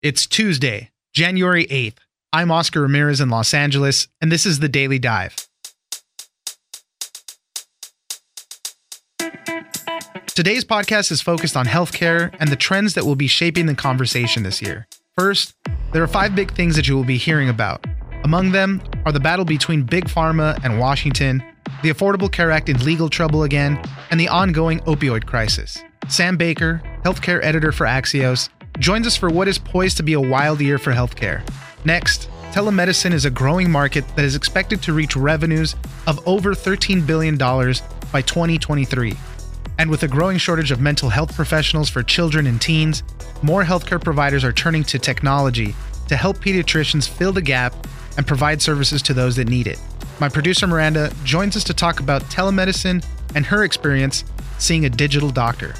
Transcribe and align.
It's 0.00 0.28
Tuesday, 0.28 0.92
January 1.12 1.66
8th. 1.66 1.96
I'm 2.32 2.52
Oscar 2.52 2.82
Ramirez 2.82 3.20
in 3.20 3.30
Los 3.30 3.52
Angeles, 3.52 4.06
and 4.20 4.30
this 4.30 4.46
is 4.46 4.60
the 4.60 4.68
Daily 4.68 5.00
Dive. 5.00 5.34
Today's 10.28 10.64
podcast 10.64 11.10
is 11.10 11.20
focused 11.20 11.56
on 11.56 11.66
healthcare 11.66 12.32
and 12.38 12.48
the 12.48 12.54
trends 12.54 12.94
that 12.94 13.04
will 13.04 13.16
be 13.16 13.26
shaping 13.26 13.66
the 13.66 13.74
conversation 13.74 14.44
this 14.44 14.62
year. 14.62 14.86
First, 15.16 15.56
there 15.92 16.04
are 16.04 16.06
five 16.06 16.32
big 16.32 16.52
things 16.52 16.76
that 16.76 16.86
you 16.86 16.94
will 16.94 17.02
be 17.02 17.18
hearing 17.18 17.48
about. 17.48 17.84
Among 18.22 18.52
them 18.52 18.80
are 19.04 19.10
the 19.10 19.18
battle 19.18 19.44
between 19.44 19.82
Big 19.82 20.04
Pharma 20.04 20.64
and 20.64 20.78
Washington, 20.78 21.42
the 21.82 21.90
Affordable 21.90 22.30
Care 22.30 22.52
Act 22.52 22.68
in 22.68 22.84
legal 22.84 23.08
trouble 23.08 23.42
again, 23.42 23.82
and 24.12 24.20
the 24.20 24.28
ongoing 24.28 24.78
opioid 24.82 25.26
crisis. 25.26 25.76
Sam 26.06 26.36
Baker, 26.36 26.80
healthcare 27.04 27.42
editor 27.42 27.72
for 27.72 27.84
Axios, 27.84 28.48
joins 28.78 29.06
us 29.06 29.16
for 29.16 29.28
what 29.28 29.48
is 29.48 29.58
poised 29.58 29.96
to 29.96 30.02
be 30.02 30.12
a 30.12 30.20
wild 30.20 30.60
year 30.60 30.78
for 30.78 30.92
healthcare. 30.92 31.42
Next, 31.84 32.28
telemedicine 32.52 33.12
is 33.12 33.24
a 33.24 33.30
growing 33.30 33.70
market 33.70 34.04
that 34.16 34.24
is 34.24 34.36
expected 34.36 34.82
to 34.82 34.92
reach 34.92 35.16
revenues 35.16 35.74
of 36.06 36.26
over 36.26 36.54
$13 36.54 37.06
billion 37.06 37.36
by 37.36 38.22
2023. 38.22 39.14
And 39.78 39.90
with 39.90 40.02
a 40.02 40.08
growing 40.08 40.38
shortage 40.38 40.70
of 40.70 40.80
mental 40.80 41.08
health 41.08 41.34
professionals 41.34 41.88
for 41.88 42.02
children 42.02 42.46
and 42.46 42.60
teens, 42.60 43.02
more 43.42 43.64
healthcare 43.64 44.02
providers 44.02 44.44
are 44.44 44.52
turning 44.52 44.84
to 44.84 44.98
technology 44.98 45.74
to 46.08 46.16
help 46.16 46.38
pediatricians 46.38 47.08
fill 47.08 47.32
the 47.32 47.42
gap 47.42 47.74
and 48.16 48.26
provide 48.26 48.60
services 48.60 49.02
to 49.02 49.14
those 49.14 49.36
that 49.36 49.48
need 49.48 49.66
it. 49.66 49.78
My 50.20 50.28
producer 50.28 50.66
Miranda 50.66 51.12
joins 51.22 51.56
us 51.56 51.62
to 51.64 51.74
talk 51.74 52.00
about 52.00 52.22
telemedicine 52.24 53.04
and 53.36 53.46
her 53.46 53.62
experience 53.62 54.24
seeing 54.58 54.84
a 54.84 54.90
digital 54.90 55.30
doctor. 55.30 55.74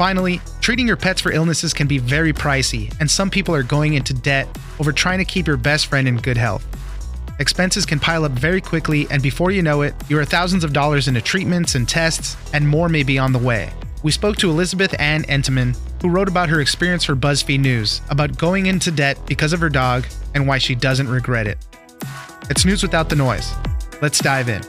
Finally, 0.00 0.40
treating 0.62 0.86
your 0.86 0.96
pets 0.96 1.20
for 1.20 1.30
illnesses 1.30 1.74
can 1.74 1.86
be 1.86 1.98
very 1.98 2.32
pricey, 2.32 2.90
and 3.00 3.10
some 3.10 3.28
people 3.28 3.54
are 3.54 3.62
going 3.62 3.92
into 3.92 4.14
debt 4.14 4.48
over 4.78 4.92
trying 4.92 5.18
to 5.18 5.26
keep 5.26 5.46
your 5.46 5.58
best 5.58 5.88
friend 5.88 6.08
in 6.08 6.16
good 6.16 6.38
health. 6.38 6.66
Expenses 7.38 7.84
can 7.84 8.00
pile 8.00 8.24
up 8.24 8.32
very 8.32 8.62
quickly, 8.62 9.06
and 9.10 9.22
before 9.22 9.50
you 9.50 9.60
know 9.60 9.82
it, 9.82 9.94
you 10.08 10.18
are 10.18 10.24
thousands 10.24 10.64
of 10.64 10.72
dollars 10.72 11.06
into 11.06 11.20
treatments 11.20 11.74
and 11.74 11.86
tests, 11.86 12.34
and 12.54 12.66
more 12.66 12.88
may 12.88 13.02
be 13.02 13.18
on 13.18 13.34
the 13.34 13.38
way. 13.38 13.70
We 14.02 14.10
spoke 14.10 14.38
to 14.38 14.48
Elizabeth 14.48 14.98
Ann 14.98 15.24
Entenman, 15.24 15.76
who 16.00 16.08
wrote 16.08 16.28
about 16.28 16.48
her 16.48 16.62
experience 16.62 17.04
for 17.04 17.14
BuzzFeed 17.14 17.60
News 17.60 18.00
about 18.08 18.38
going 18.38 18.64
into 18.64 18.90
debt 18.90 19.18
because 19.26 19.52
of 19.52 19.60
her 19.60 19.68
dog 19.68 20.06
and 20.34 20.48
why 20.48 20.56
she 20.56 20.74
doesn't 20.74 21.10
regret 21.10 21.46
it. 21.46 21.58
It's 22.48 22.64
news 22.64 22.82
without 22.82 23.10
the 23.10 23.16
noise. 23.16 23.52
Let's 24.00 24.18
dive 24.18 24.48
in. 24.48 24.62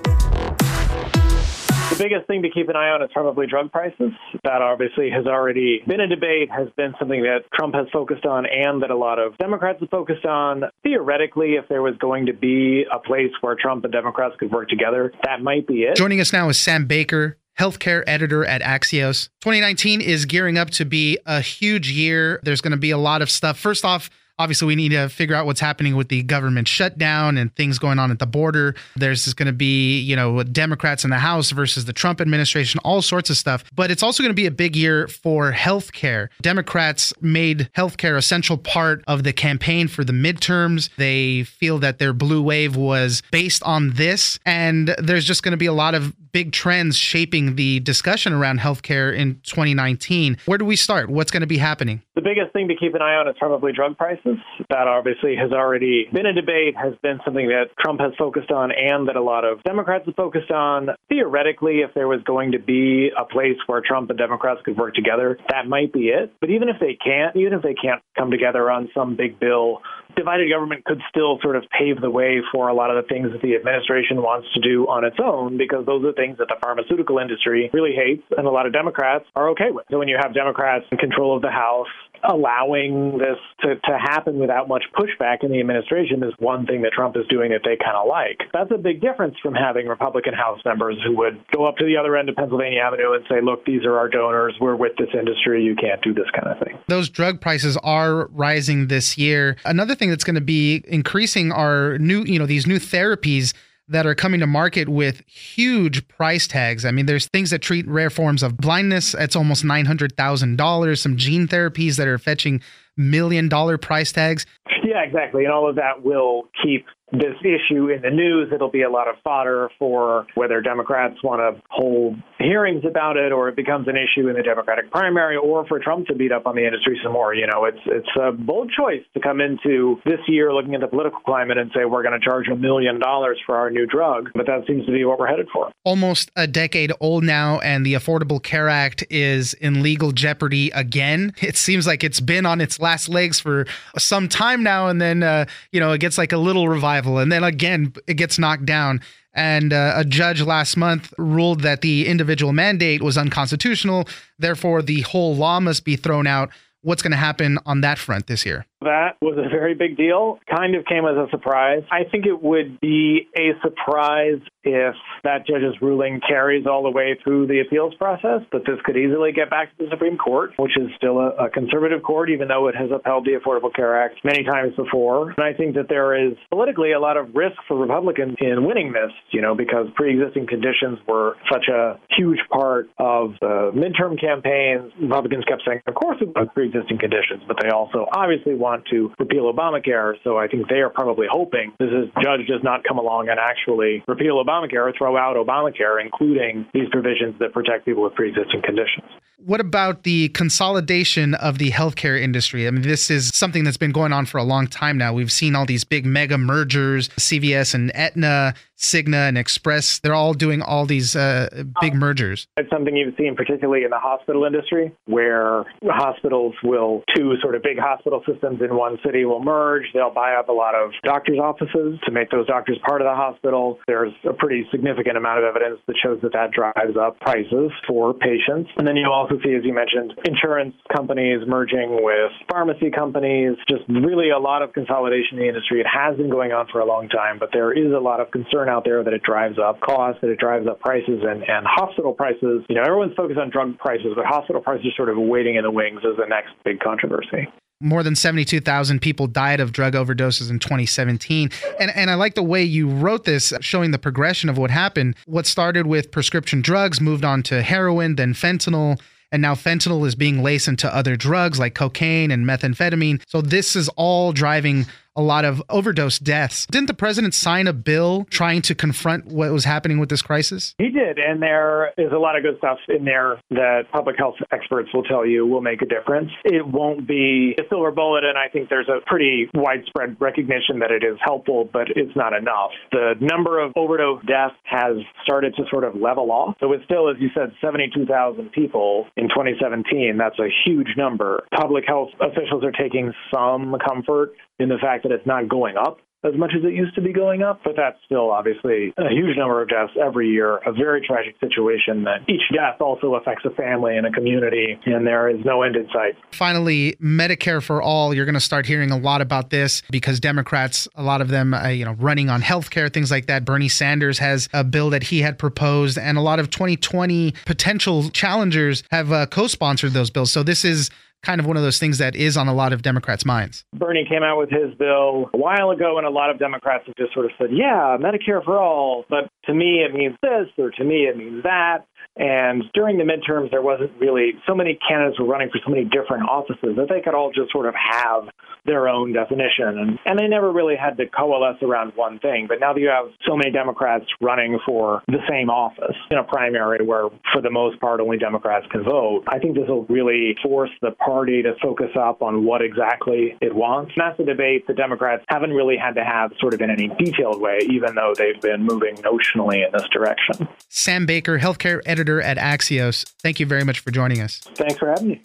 The 1.92 1.98
biggest 1.98 2.26
thing 2.26 2.42
to 2.44 2.50
keep 2.50 2.70
an 2.70 2.78
eye 2.78 2.88
on 2.88 3.04
is 3.04 3.10
probably 3.12 3.48
drug 3.48 3.70
prices. 3.70 4.14
That 4.46 4.62
obviously 4.62 5.10
has 5.12 5.28
already 5.28 5.82
been 5.86 6.00
a 6.00 6.08
debate, 6.08 6.50
has 6.50 6.70
been 6.78 6.94
something 6.98 7.22
that 7.24 7.40
Trump 7.54 7.76
has 7.76 7.86
focused 7.92 8.26
on 8.26 8.46
and 8.46 8.82
that 8.82 8.92
a 8.92 8.96
lot 8.96 9.20
of 9.20 9.38
Democrats 9.38 9.82
have 9.82 9.90
focused 9.90 10.26
on. 10.26 10.64
Theoretically, 10.84 11.56
if 11.56 11.68
there 11.68 11.82
was 11.82 11.96
going 12.00 12.28
to 12.28 12.34
be 12.34 12.86
a 12.90 12.98
place 12.98 13.32
where 13.42 13.58
Trump 13.62 13.84
and 13.84 13.92
Democrats 13.92 14.36
could 14.40 14.52
work 14.54 14.70
together, 14.70 15.12
that 15.26 15.42
might 15.42 15.68
be 15.68 15.84
it. 15.84 15.98
Joining 15.98 16.22
us 16.22 16.32
now 16.32 16.48
is 16.48 16.58
Sam 16.58 16.86
Baker, 16.86 17.38
healthcare 17.60 18.06
editor 18.08 18.46
at 18.46 18.62
Axios. 18.62 19.28
2019 19.42 20.00
is 20.00 20.24
gearing 20.24 20.58
up 20.58 20.70
to 20.70 20.86
be 20.86 21.20
a 21.26 21.42
huge 21.42 21.92
year. 21.92 22.40
There's 22.44 22.62
going 22.62 22.72
to 22.72 22.78
be 22.78 22.92
a 22.92 22.98
lot 22.98 23.22
of 23.22 23.30
stuff. 23.30 23.60
First 23.60 23.84
off, 23.84 24.10
obviously 24.40 24.68
we 24.68 24.76
need 24.76 24.90
to 24.90 25.10
figure 25.10 25.36
out 25.36 25.46
what's 25.46 25.60
happening 25.60 25.96
with 25.96 26.10
the 26.10 26.24
government 26.24 26.68
shutdown 26.68 27.38
and 27.38 27.56
things 27.56 27.80
going 27.80 28.00
on 28.00 28.12
at 28.12 28.20
the 28.20 28.28
border. 28.28 28.76
There's 28.96 29.34
going 29.34 29.48
to 29.48 29.54
be 29.54 30.00
you 30.00 30.16
know 30.16 30.44
democrats 30.44 31.04
in 31.04 31.10
the 31.10 31.18
house 31.18 31.52
versus 31.52 31.86
the 31.86 31.94
trump 31.94 32.22
administration 32.22 32.80
all 32.84 33.02
sorts 33.02 33.30
of 33.30 33.38
stuff. 33.38 33.64
But 33.74 33.92
it's 33.92 34.04
also 34.04 34.24
going 34.24 34.32
to 34.32 34.42
be 34.42 34.46
a 34.46 34.52
big 34.52 34.76
year 34.76 35.08
for 35.08 35.52
healthcare. 35.52 36.30
Democrats 36.42 37.14
made 37.22 37.70
healthcare 37.76 38.18
a 38.18 38.22
central 38.22 38.58
part 38.58 39.04
of 39.08 39.24
the 39.24 39.34
campaign 39.34 39.88
for 39.88 40.04
the 40.04 40.14
midterms. 40.14 40.90
They 40.98 41.44
feel 41.44 41.80
that 41.80 42.00
their 42.00 42.14
blue 42.14 42.42
wave 42.42 42.76
was 42.76 43.22
based 43.32 43.64
on 43.64 43.92
this 43.92 44.40
and 44.46 44.96
there's 44.98 45.26
just 45.26 45.44
going 45.44 45.52
to 45.52 45.58
be 45.58 45.66
a 45.66 45.74
lot 45.74 45.96
of 45.96 46.14
big 46.32 46.52
trends 46.52 46.98
shaping 46.98 47.56
the 47.56 47.80
discussion 47.82 48.34
around 48.34 48.60
healthcare 48.60 49.16
in 49.16 49.36
2019 49.44 50.38
where 50.46 50.58
do 50.58 50.66
we 50.66 50.76
start 50.76 51.10
what's 51.10 51.32
going 51.32 51.42
to 51.42 51.48
be 51.48 51.58
happening 51.58 52.02
the 52.22 52.30
biggest 52.30 52.54
thing 52.54 52.68
to 52.68 52.76
keep 52.76 52.94
an 52.94 53.02
eye 53.02 53.16
on 53.16 53.28
is 53.28 53.36
probably 53.40 53.72
drug 53.72 53.98
prices. 53.98 54.38
That 54.70 54.88
obviously 54.88 55.36
has 55.38 55.52
already 55.52 56.06
been 56.14 56.28
a 56.28 56.34
debate, 56.34 56.76
has 56.76 56.94
been 57.02 57.20
something 57.26 57.48
that 57.48 57.74
Trump 57.80 58.00
has 58.00 58.12
focused 58.20 58.52
on 58.52 58.72
and 58.72 59.08
that 59.08 59.16
a 59.16 59.24
lot 59.24 59.44
of 59.44 59.64
Democrats 59.64 60.06
have 60.06 60.16
focused 60.16 60.52
on. 60.52 60.90
Theoretically, 61.10 61.80
if 61.80 61.94
there 61.96 62.08
was 62.08 62.22
going 62.24 62.52
to 62.52 62.60
be 62.60 63.10
a 63.18 63.26
place 63.26 63.58
where 63.66 63.82
Trump 63.82 64.10
and 64.10 64.20
Democrats 64.20 64.62
could 64.64 64.78
work 64.78 64.94
together, 64.94 65.40
that 65.50 65.68
might 65.68 65.94
be 65.94 66.10
it. 66.10 66.32
But 66.40 66.52
even 66.52 66.70
if 66.70 66.76
they 66.80 66.98
can't, 67.04 67.36
even 67.36 67.54
if 67.54 67.64
they 67.64 67.74
can't 67.74 68.02
come 68.16 68.30
together 68.30 68.70
on 68.70 68.90
some 68.94 69.16
big 69.16 69.40
bill, 69.40 69.82
divided 70.16 70.50
government 70.50 70.86
could 70.86 71.02
still 71.10 71.40
sort 71.42 71.56
of 71.56 71.64
pave 71.78 72.02
the 72.02 72.10
way 72.10 72.42
for 72.52 72.68
a 72.68 72.74
lot 72.74 72.90
of 72.90 73.02
the 73.02 73.08
things 73.08 73.32
that 73.32 73.42
the 73.42 73.56
administration 73.56 74.22
wants 74.22 74.48
to 74.54 74.60
do 74.62 74.88
on 74.88 75.04
its 75.06 75.18
own 75.24 75.58
because 75.58 75.86
those 75.86 76.04
are 76.06 76.14
things 76.14 76.38
that 76.38 76.48
the 76.48 76.58
pharmaceutical 76.62 77.18
industry 77.18 77.70
really 77.74 77.94
hates 77.94 78.24
and 78.38 78.48
a 78.48 78.52
lot 78.52 78.66
of 78.66 78.74
Democrats 78.74 79.26
are 79.36 79.50
okay 79.50 79.72
with. 79.72 79.86
So 79.90 80.00
when 80.00 80.08
you 80.08 80.18
have 80.22 80.34
Democrats 80.34 80.86
in 80.92 80.98
control 80.98 81.36
of 81.36 81.42
the 81.42 81.52
House, 81.52 81.88
allowing 82.24 83.18
this 83.18 83.38
to, 83.62 83.76
to 83.76 83.98
happen 83.98 84.40
without 84.40 84.68
much 84.68 84.84
pushback 84.96 85.44
in 85.44 85.52
the 85.52 85.60
administration 85.60 86.24
is 86.24 86.34
one 86.40 86.66
thing 86.66 86.82
that 86.82 86.92
Trump 86.94 87.16
is 87.18 87.26
doing 87.30 87.52
that 87.52 87.62
they 87.64 87.78
kind 87.78 87.98
of 87.98 88.08
like. 88.08 88.42
That's 88.54 88.72
a 88.72 88.78
big 88.78 89.02
difference 89.02 89.36
from 89.42 89.54
having 89.54 89.88
Republican 89.88 90.34
House 90.34 90.60
members 90.66 90.98
who 91.06 91.16
would 91.18 91.44
go 91.52 91.66
up 91.66 91.78
to 91.78 91.86
the 91.86 91.98
other 91.98 92.16
end 92.16 92.30
of 92.30 92.36
Pennsylvania 92.36 92.80
Avenue 92.80 93.14
and 93.14 93.24
say, 93.30 93.42
look, 93.42 93.66
these 93.66 93.86
are 93.86 93.98
our 93.98 94.10
donors. 94.10 94.56
We're 94.60 94.76
with 94.76 94.94
this 94.98 95.10
industry. 95.14 95.64
You 95.64 95.76
can't 95.76 96.02
do 96.02 96.14
this 96.14 96.30
kind 96.34 96.48
of 96.48 96.64
thing. 96.66 96.78
Those 96.88 97.10
drug 97.10 97.42
prices 97.42 97.78
are 97.78 98.28
rising 98.28 98.88
this 98.88 99.18
year. 99.18 99.58
Another 99.66 99.96
thing 99.96 100.10
that's 100.10 100.24
going 100.24 100.36
to 100.36 100.42
be 100.42 100.84
increasing 100.88 101.52
are 101.52 101.98
new, 101.98 102.24
you 102.24 102.40
know, 102.40 102.46
these 102.46 102.68
new 102.68 102.80
therapies 102.80 103.54
that 103.92 104.06
are 104.06 104.16
coming 104.16 104.40
to 104.40 104.48
market 104.48 104.90
with 104.90 105.22
huge 105.28 106.08
price 106.08 106.48
tags. 106.48 106.86
I 106.86 106.92
mean, 106.92 107.06
there's 107.06 107.28
things 107.28 107.50
that 107.50 107.62
treat 107.62 107.88
rare 107.88 108.10
forms 108.10 108.42
of 108.42 108.58
blindness. 108.58 109.14
It's 109.14 109.36
almost 109.36 109.64
$900,000. 109.64 110.98
Some 110.98 111.18
gene 111.18 111.48
therapies 111.48 111.98
that 111.98 112.08
are 112.08 112.18
fetching 112.18 112.62
million 112.98 113.50
dollar 113.50 113.78
price 113.78 114.12
tags. 114.12 114.46
Yeah, 114.84 115.04
exactly. 115.04 115.44
And 115.44 115.54
all 115.54 115.70
of 115.70 115.76
that 115.76 116.04
will 116.04 116.44
keep 116.64 116.86
this 117.12 117.36
issue 117.42 117.90
in 117.90 118.02
the 118.02 118.10
news. 118.10 118.52
It'll 118.54 118.72
be 118.72 118.84
a 118.84 118.90
lot 118.90 119.08
of 119.08 119.16
fodder 119.24 119.70
for 119.78 120.26
whether 120.36 120.62
Democrats 120.62 121.22
want 121.24 121.42
to 121.42 121.62
hold 121.70 122.16
hearings 122.40 122.84
about 122.88 123.18
it 123.18 123.32
or 123.32 123.50
it 123.50 123.56
becomes 123.56 123.88
an 123.88 123.96
issue 123.96 124.30
in 124.30 124.36
the 124.36 124.44
Democratic 124.44 124.90
primary 124.92 125.36
or 125.36 125.66
for 125.68 125.80
Trump 125.80 126.08
to 126.08 126.16
beat 126.16 126.32
up 126.32 126.48
on 126.48 126.56
the 126.56 126.66
industry 126.66 127.00
some 127.04 127.14
more. 127.14 127.34
You 127.34 127.48
know, 127.48 127.66
it's 127.66 127.80
it's 127.86 128.10
a 128.20 128.32
bold 128.32 128.72
choice 128.72 129.02
to 129.14 129.20
come 129.20 129.42
into 129.42 130.00
this 130.06 130.20
year 130.28 130.54
looking 130.54 130.74
at 130.74 130.82
the 130.82 130.88
political 130.88 131.20
climate 131.20 131.58
and 131.58 131.72
say 131.76 131.86
we're 131.86 132.04
going 132.04 132.20
to 132.20 132.26
charge 132.26 132.48
a 132.48 132.56
million 132.56 133.00
dollars 133.00 133.40
for 133.46 133.58
our 133.58 133.70
new 133.70 133.86
drug, 133.86 134.30
but 134.34 134.46
that 134.46 134.66
seems 134.68 134.86
to 134.86 134.92
be 134.92 135.04
what 135.04 135.20
we're 135.20 135.28
headed 135.28 135.48
for. 135.54 135.72
Almost 135.84 136.32
a 136.36 136.48
decade 136.48 136.92
old 137.00 137.24
now 137.24 137.60
and 137.60 137.86
the 137.86 137.94
Affordable 137.94 138.42
Care 138.42 138.70
Act 138.70 139.04
is 139.10 139.54
in 139.56 139.84
legal 139.84 140.12
jeopardy 140.12 140.70
again. 140.72 141.34
It 141.42 141.58
seems 141.58 141.86
like 141.86 142.04
it's 142.04 142.20
been 142.20 142.46
on 142.46 142.62
its 142.62 142.80
last 142.80 143.10
legs 143.10 143.40
for 143.40 143.66
some 143.98 144.30
time 144.30 144.64
now 144.64 144.88
and 144.88 145.02
then 145.02 145.24
uh, 145.24 145.46
you 145.72 145.80
know, 145.80 145.92
it 145.92 146.00
gets 146.00 146.18
like 146.18 146.32
a 146.32 146.38
little 146.38 146.70
revival 146.70 147.01
and 147.06 147.32
then 147.32 147.44
again 147.44 147.94
it 148.08 148.16
gets 148.16 148.40
knocked 148.40 148.66
down. 148.66 149.02
And 149.34 149.72
uh, 149.72 149.94
a 149.96 150.04
judge 150.04 150.42
last 150.42 150.76
month 150.76 151.14
ruled 151.18 151.62
that 151.62 151.82
the 151.82 152.06
individual 152.08 152.52
mandate 152.52 153.02
was 153.02 153.18
unconstitutional. 153.18 154.08
Therefore, 154.38 154.82
the 154.82 155.02
whole 155.02 155.36
law 155.36 155.62
must 155.62 155.86
be 155.86 155.96
thrown 155.96 156.28
out. 156.28 156.50
What's 156.82 157.02
going 157.02 157.12
to 157.12 157.18
happen 157.18 157.58
on 157.66 157.82
that 157.82 157.98
front 157.98 158.28
this 158.28 158.46
year? 158.46 158.66
That 158.82 159.18
was 159.22 159.38
a 159.38 159.50
very 159.50 159.76
big 159.76 159.98
deal. 159.98 160.40
Kind 160.50 160.76
of 160.76 160.86
came 160.86 161.06
as 161.06 161.16
a 161.16 161.28
surprise. 161.30 161.84
I 161.92 162.10
think 162.10 162.26
it 162.26 162.42
would 162.42 162.80
be 162.82 163.30
a 163.38 163.54
surprise 163.62 164.42
if 164.64 164.96
that 165.24 165.46
judge's 165.48 165.76
ruling 165.82 166.20
carries 166.28 166.66
all 166.66 166.84
the 166.84 166.90
way 166.90 167.18
through 167.24 167.48
the 167.48 167.62
appeals 167.62 167.94
process, 167.96 168.42
but 168.52 168.62
this 168.66 168.78
could 168.84 168.98
easily 168.98 169.32
get 169.32 169.50
back 169.50 169.76
to 169.78 169.86
the 169.86 169.90
Supreme 169.92 170.18
Court, 170.18 170.52
which 170.58 170.78
is 170.78 170.90
still 170.98 171.20
a, 171.20 171.46
a 171.46 171.50
conservative 171.50 172.04
court, 172.04 172.30
even 172.30 172.48
though 172.48 172.68
it 172.68 172.76
has 172.76 172.90
upheld 172.94 173.26
the 173.26 173.38
Affordable 173.38 173.74
Care 173.74 174.02
Act 174.02 174.20
many 174.24 174.44
times 174.44 174.74
before. 174.76 175.30
And 175.32 175.44
I 175.44 175.54
think 175.54 175.76
that 175.76 175.90
there 175.90 176.14
is 176.16 176.38
politically 176.50 176.92
a 176.92 177.00
lot 177.00 177.18
of 177.18 177.34
risk 177.36 177.58
for 177.68 177.78
Republicans 177.78 178.36
in 178.40 178.66
winning 178.66 178.94
this, 178.94 179.12
you 179.32 179.42
know, 179.42 179.56
because 179.56 179.88
pre 179.96 180.14
existing 180.20 180.48
conditions 180.48 181.00
were 181.08 181.38
such 181.52 181.68
a 181.68 182.00
huge 182.18 182.40
part 182.52 182.90
of 182.98 183.34
the 183.42 183.72
midterm 183.74 184.20
campaigns. 184.20 184.92
Republicans 185.02 185.46
kept 185.46 185.64
saying, 185.66 185.82
of 185.88 185.96
course, 185.96 186.18
it 186.22 186.30
was 186.30 186.48
pre 186.54 186.68
existing 186.68 186.98
conditions, 187.00 187.42
but 187.48 187.58
they 187.62 187.70
also 187.70 188.06
obviously 188.14 188.54
want 188.54 188.71
want 188.72 188.86
to 188.88 189.12
repeal 189.20 189.52
Obamacare. 189.52 190.14
So 190.24 190.38
I 190.38 190.48
think 190.48 190.70
they 190.70 190.80
are 190.80 190.90
probably 190.90 191.28
hoping 191.30 191.74
this 191.80 191.90
is, 191.90 192.10
judge 192.24 192.48
does 192.48 192.64
not 192.64 192.84
come 192.84 192.98
along 192.98 193.30
and 193.30 193.40
actually 193.40 194.04
repeal 194.08 194.44
Obamacare 194.44 194.90
or 194.90 194.94
throw 194.98 195.18
out 195.18 195.36
Obamacare, 195.36 196.02
including 196.02 196.66
these 196.74 196.88
provisions 196.92 197.36
that 197.40 197.54
protect 197.54 197.86
people 197.86 198.04
with 198.04 198.16
pre-existing 198.16 198.62
conditions. 198.64 199.06
What 199.44 199.60
about 199.60 200.04
the 200.04 200.30
consolidation 200.30 201.34
of 201.34 201.58
the 201.58 201.72
healthcare 201.72 202.22
industry? 202.22 202.68
I 202.68 202.72
mean, 202.72 202.84
this 202.84 203.10
is 203.10 203.32
something 203.34 203.64
that's 203.64 203.78
been 203.78 203.92
going 203.92 204.14
on 204.14 204.28
for 204.28 204.38
a 204.38 204.44
long 204.44 204.68
time 204.68 205.00
now. 205.00 205.14
We've 205.14 205.32
seen 205.32 205.56
all 205.56 205.66
these 205.66 205.84
big 205.84 206.06
mega 206.06 206.38
mergers, 206.38 207.10
CVS 207.10 207.74
and 207.74 207.92
Aetna, 207.96 208.54
Cigna 208.82 209.28
and 209.30 209.38
Express. 209.38 210.00
They're 210.00 210.16
all 210.16 210.34
doing 210.34 210.62
all 210.62 210.86
these 210.86 211.16
uh, 211.16 211.64
big 211.80 211.94
mergers. 211.94 212.48
It's 212.58 212.70
something 212.70 212.96
you've 212.98 213.16
seen 213.18 213.36
particularly 213.36 213.84
in 213.84 213.92
the 213.92 214.00
hospital 214.00 214.44
industry, 214.44 214.92
where 215.06 215.66
hospitals 215.86 216.56
will, 216.64 217.04
two 217.16 217.36
sort 217.42 217.56
of 217.56 217.62
big 217.62 217.78
hospital 217.80 218.24
systems 218.28 218.60
in 218.62 218.76
one 218.76 218.98
city 219.06 219.24
will 219.24 219.44
merge. 219.44 219.86
They'll 219.94 220.14
buy 220.14 220.34
up 220.34 220.50
a 220.50 220.52
lot 220.52 220.74
of 220.76 220.92
doctors' 221.04 221.40
offices 221.40 222.00
to 222.06 222.12
make 222.12 222.32
those 222.32 222.48
doctors 222.48 222.78
part 222.86 223.02
of 223.02 223.06
the 223.06 223.16
hospital. 223.16 223.80
There's 223.88 224.14
a 224.28 224.34
pretty 224.34 224.66
significant 224.72 225.16
amount 225.16 225.40
of 225.40 225.46
evidence 225.46 225.80
that 225.88 225.96
shows 226.02 226.20
that 226.24 226.34
that 226.34 226.52
drives 226.52 226.98
up 227.00 227.20
prices 227.20 227.72
for 227.88 228.14
patients. 228.14 228.72
And 228.78 228.88
then 228.88 228.96
you 228.96 229.10
also 229.12 229.36
see, 229.44 229.54
as 229.54 229.64
you 229.64 229.74
mentioned, 229.74 230.14
insurance 230.26 230.76
companies 230.96 231.42
merging 231.48 232.02
with 232.02 232.32
pharmacy 232.50 232.90
companies, 232.90 233.58
just 233.70 233.84
really 233.88 234.32
a 234.32 234.40
lot 234.40 234.64
of 234.64 234.74
consolidation 234.74 235.38
in 235.38 235.40
the 235.40 235.48
industry. 235.48 235.82
It 235.82 235.88
has 235.88 236.18
been 236.18 236.30
going 236.30 236.52
on 236.52 236.68
for 236.72 236.80
a 236.80 236.86
long 236.86 237.10
time, 237.10 237.38
but 237.38 237.50
there 237.54 237.72
is 237.72 237.94
a 237.94 238.00
lot 238.00 238.20
of 238.20 238.32
concern 238.32 238.71
out 238.72 238.86
there 238.86 239.04
that 239.04 239.14
it 239.14 239.22
drives 239.24 239.60
up 239.60 239.80
costs, 239.82 240.22
that 240.22 240.30
it 240.30 240.40
drives 240.40 240.68
up 240.68 240.80
prices, 240.80 241.22
and, 241.22 241.44
and 241.44 241.68
hospital 241.68 242.14
prices. 242.14 242.64
You 242.70 242.76
know, 242.76 242.84
everyone's 242.84 243.14
focused 243.16 243.40
on 243.40 243.50
drug 243.50 243.78
prices, 243.78 244.14
but 244.16 244.26
hospital 244.26 244.62
prices 244.62 244.88
are 244.88 244.96
sort 244.96 245.10
of 245.10 245.18
waiting 245.18 245.56
in 245.56 245.64
the 245.64 245.72
wings 245.72 246.02
as 246.10 246.18
the 246.18 246.28
next 246.28 246.52
big 246.64 246.80
controversy 246.80 247.48
more 247.82 248.04
than 248.04 248.16
72,000 248.16 249.02
people 249.02 249.28
died 249.28 249.60
of 249.60 249.72
drug 249.72 249.94
overdoses 249.94 250.50
in 250.50 250.60
2017. 250.60 251.50
And, 251.80 251.92
and 251.96 252.12
I 252.12 252.14
like 252.14 252.36
the 252.36 252.44
way 252.44 252.64
you 252.64 252.88
wrote 252.88 253.26
this, 253.26 253.54
showing 253.60 253.92
the 253.92 254.00
progression 254.00 254.50
of 254.50 254.58
what 254.58 254.70
happened. 254.70 255.16
What 255.26 255.48
started 255.48 255.88
with 255.88 256.12
prescription 256.12 256.62
drugs 256.62 257.02
moved 257.02 257.26
on 257.26 257.44
to 257.44 257.62
heroin, 257.64 258.16
then 258.16 258.34
fentanyl. 258.34 259.02
And 259.32 259.42
now 259.42 259.56
fentanyl 259.56 260.06
is 260.06 260.14
being 260.14 260.44
laced 260.44 260.68
into 260.68 260.94
other 260.94 261.16
drugs 261.16 261.58
like 261.58 261.74
cocaine 261.74 262.32
and 262.32 262.46
methamphetamine. 262.46 263.22
So 263.28 263.42
this 263.42 263.76
is 263.76 263.90
all 263.90 264.34
driving 264.34 264.86
a 265.16 265.22
lot 265.22 265.46
of 265.46 265.62
overdose 265.70 266.20
deaths. 266.20 266.66
Didn't 266.68 266.88
the 266.88 266.94
president 266.94 267.34
sign 267.34 267.68
a 267.68 267.74
bill 267.74 268.26
trying 268.30 268.62
to 268.64 268.76
confront 268.76 269.26
what 269.26 269.52
was 269.52 269.66
happening 269.66 270.00
with 270.00 270.10
this 270.10 270.22
crisis? 270.22 270.74
He 270.78 270.90
did, 270.90 271.20
and 271.20 271.42
there 271.42 271.92
is 271.98 272.12
a 272.14 272.18
lot 272.18 272.38
of 272.38 272.44
good 272.44 272.58
stuff 272.58 272.78
in 272.88 273.06
there 273.06 273.42
that 273.50 273.92
public 273.92 274.18
health 274.18 274.36
experts 274.52 274.90
will 274.94 275.04
tell 275.04 275.26
you 275.26 275.46
will 275.46 275.62
make 275.62 275.82
a 275.82 275.86
difference. 275.86 276.32
It 276.46 276.66
won't 276.66 277.08
be 277.08 277.56
a 277.60 277.64
silver 277.70 277.92
bullet, 277.92 278.24
and 278.24 278.38
I 278.38 278.48
think 278.48 278.70
there's 278.70 278.90
a 278.90 279.00
pretty 279.06 279.50
widespread 279.54 280.18
recognition 280.20 280.80
that 280.80 280.92
it 280.92 281.04
is 281.04 281.18
helpful, 281.24 281.70
but 281.72 281.88
it's 281.96 282.16
not 282.16 282.34
enough. 282.34 282.72
The 282.92 283.16
number 283.20 283.60
of 283.60 283.74
overdose 283.76 284.24
deaths 284.26 284.56
has 284.64 284.98
started 285.24 285.56
to 285.56 285.64
sort 285.70 285.84
of 285.84 285.96
level 285.96 286.32
off. 286.32 286.56
So 286.60 286.72
it's 286.74 286.84
still, 286.86 287.10
as 287.10 287.18
you 287.20 287.30
said, 287.36 287.52
72,000 287.62 288.52
people 288.52 289.08
in 289.18 289.28
2017. 289.30 290.18
That's 290.18 290.40
a 290.40 290.48
huge 290.66 290.96
number. 290.98 291.44
Public 291.54 291.84
health 291.88 292.10
officials 292.20 292.64
are 292.64 292.72
taking 292.72 293.12
some 293.34 293.76
comfort 293.86 294.34
in 294.60 294.70
the 294.70 294.78
fact 294.78 295.01
that 295.04 295.12
it's 295.12 295.26
not 295.26 295.48
going 295.48 295.76
up 295.78 296.00
as 296.24 296.36
much 296.38 296.52
as 296.56 296.64
it 296.64 296.74
used 296.74 296.94
to 296.96 297.02
be 297.02 297.12
going 297.12 297.42
up, 297.42 297.62
but 297.64 297.74
that's 297.76 297.98
still 298.06 298.30
obviously 298.30 298.94
a 298.98 299.10
huge 299.10 299.36
number 299.38 299.62
of 299.62 299.70
deaths 299.70 299.92
every 300.00 300.30
year, 300.30 300.58
a 300.58 300.72
very 300.72 301.02
tragic 301.06 301.36
situation 301.40 302.04
that 302.04 302.22
each 302.30 302.42
death 302.54 302.80
also 302.80 303.16
affects 303.16 303.44
a 303.46 303.50
family 303.52 303.98
and 303.98 304.06
a 304.06 304.12
community, 304.12 304.78
and 304.86 305.06
there 305.06 305.30
is 305.30 305.44
no 305.44 305.64
end 305.64 305.76
in 305.76 305.88
sight. 305.88 306.16
Finally, 306.32 306.96
Medicare 307.02 307.62
for 307.62 307.82
all, 307.82 308.14
you're 308.14 308.26
going 308.26 308.36
to 308.36 308.40
start 308.40 308.66
hearing 308.66 308.92
a 308.92 308.98
lot 308.98 309.22
about 309.22 309.50
this 309.50 309.82
because 309.90 310.20
Democrats, 310.20 310.88
a 310.96 311.02
lot 311.02 311.22
of 311.22 311.30
them, 311.30 311.54
uh, 311.54 311.68
you 311.68 311.86
know, 311.86 311.94
running 311.94 312.30
on 312.30 312.42
healthcare, 312.42 312.94
things 312.94 313.10
like 313.10 313.26
that. 313.26 313.44
Bernie 313.44 313.70
Sanders 313.70 314.20
has 314.20 314.48
a 314.54 314.64
bill 314.64 314.92
that 314.92 315.04
he 315.04 315.22
had 315.22 315.40
proposed, 315.40 315.98
and 315.98 316.18
a 316.18 316.22
lot 316.22 316.40
of 316.40 316.52
2020 316.52 317.34
potential 317.46 318.10
challengers 318.10 318.84
have 318.92 319.12
uh, 319.12 319.26
co 319.26 319.48
sponsored 319.48 319.94
those 319.94 320.12
bills. 320.12 320.32
So 320.32 320.44
this 320.44 320.64
is 320.64 320.92
kind 321.24 321.40
of 321.40 321.46
one 321.46 321.58
of 321.58 321.64
those 321.64 321.80
things 321.80 322.00
that 322.00 322.16
is 322.16 322.38
on 322.38 322.48
a 322.48 322.54
lot 322.54 322.74
of 322.74 322.82
Democrats' 322.82 323.26
minds. 323.26 323.64
Bernie 323.74 324.06
came 324.10 324.24
out 324.24 324.38
with 324.38 324.50
his 324.50 324.74
bill 324.78 325.30
a 325.34 325.38
while 325.38 325.72
ago, 325.72 325.98
and 325.98 326.08
a 326.08 326.10
lot 326.10 326.30
of 326.30 326.40
Democrats 326.40 326.86
have 326.88 326.96
just 326.96 327.14
sort 327.14 327.26
of 327.26 327.32
said, 327.38 327.50
yeah, 327.52 327.98
Medicare 328.00 328.44
for 328.44 328.60
all, 328.60 329.06
but 329.10 329.30
to 329.46 329.54
me 329.54 329.84
it 329.88 329.94
means 329.94 330.16
this, 330.22 330.48
or 330.58 330.72
to 330.72 330.84
me 330.84 331.08
it 331.08 331.18
means 331.18 331.44
that. 331.44 331.86
And 332.18 332.64
during 332.74 332.98
the 332.98 333.04
midterms, 333.04 333.52
there 333.52 333.62
wasn't 333.62 333.92
really 334.00 334.34
so 334.48 334.54
many 334.54 334.78
candidates 334.88 335.20
were 335.20 335.26
running 335.26 335.50
for 335.50 335.60
so 335.66 335.72
many 335.72 335.86
different 335.86 336.28
offices 336.28 336.76
that 336.76 336.88
they 336.90 337.02
could 337.02 337.16
all 337.16 337.32
just 337.32 337.52
sort 337.52 337.68
of 337.68 337.74
have 337.76 338.28
their 338.66 338.88
own 338.88 339.14
definition. 339.14 339.80
And, 339.80 340.00
and 340.06 340.20
they 340.20 340.28
never 340.28 340.52
really 340.52 340.76
had 340.76 340.98
to 340.98 341.08
coalesce 341.08 341.62
around 341.64 341.94
one 341.96 342.20
thing. 342.20 342.46
But 342.48 342.60
now 342.60 342.74
that 342.74 342.80
you 342.80 342.90
have 342.90 343.12
so 343.26 343.36
many 343.36 343.52
Democrats 343.52 344.06
running 344.20 344.60
for 344.66 345.02
the 345.08 345.18
same 345.30 345.50
office 345.50 345.96
in 346.12 346.18
a 346.18 346.24
primary 346.24 346.86
where, 346.86 347.10
for 347.34 347.42
the 347.42 347.50
most 347.50 347.80
part, 347.80 348.00
only 348.02 348.18
Democrats 348.18 348.68
can 348.72 348.84
vote, 348.84 349.24
I 349.28 349.40
think 349.40 349.56
this 349.56 349.68
will 349.68 349.86
really 349.86 350.36
force 350.44 350.70
the 350.82 350.92
party 350.92 351.42
to 351.42 351.54
focus 351.62 351.90
up 352.00 352.22
on 352.22 352.46
what 352.46 352.62
exactly 352.62 353.36
it 353.42 353.56
wants. 353.56 353.94
And 353.96 354.04
that's 354.06 354.20
a 354.20 354.26
debate 354.26 354.68
the 354.68 354.74
Democrats 354.74 355.24
haven't 355.28 355.52
really 355.52 355.78
had 355.78 355.96
to 355.96 356.04
have 356.04 356.32
sort 356.40 356.54
of 356.54 356.62
in 356.62 356.70
any 356.70 356.88
detailed 357.00 357.42
way, 357.42 357.60
even 357.70 357.96
though 357.96 358.14
they've 358.16 358.42
been 358.42 358.64
moving 358.64 358.96
notionally 358.98 359.66
in 359.66 359.72
this 359.74 359.88
direction. 359.92 360.48
Sam 360.70 361.06
Baker, 361.06 361.40
healthcare 361.40 361.82
editor 361.86 362.11
editor 362.20 362.22
at 362.22 362.38
Axios. 362.38 363.10
Thank 363.22 363.40
you 363.40 363.46
very 363.46 363.64
much 363.64 363.80
for 363.80 363.92
joining 363.92 364.22
us. 364.22 364.40
Thanks 364.56 364.78
for 364.78 364.90
having 364.90 365.10
me. 365.10 365.22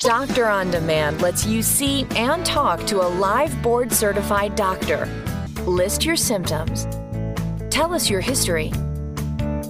Doctor 0.00 0.46
on 0.46 0.70
Demand 0.70 1.20
lets 1.20 1.44
you 1.44 1.62
see 1.62 2.06
and 2.14 2.46
talk 2.46 2.86
to 2.86 3.04
a 3.04 3.08
live 3.08 3.60
board 3.62 3.92
certified 3.92 4.54
doctor. 4.54 5.06
List 5.66 6.04
your 6.04 6.16
symptoms. 6.16 6.86
Tell 7.70 7.92
us 7.92 8.08
your 8.08 8.20
history. 8.20 8.72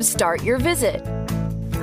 Start 0.00 0.42
your 0.42 0.58
visit 0.58 1.02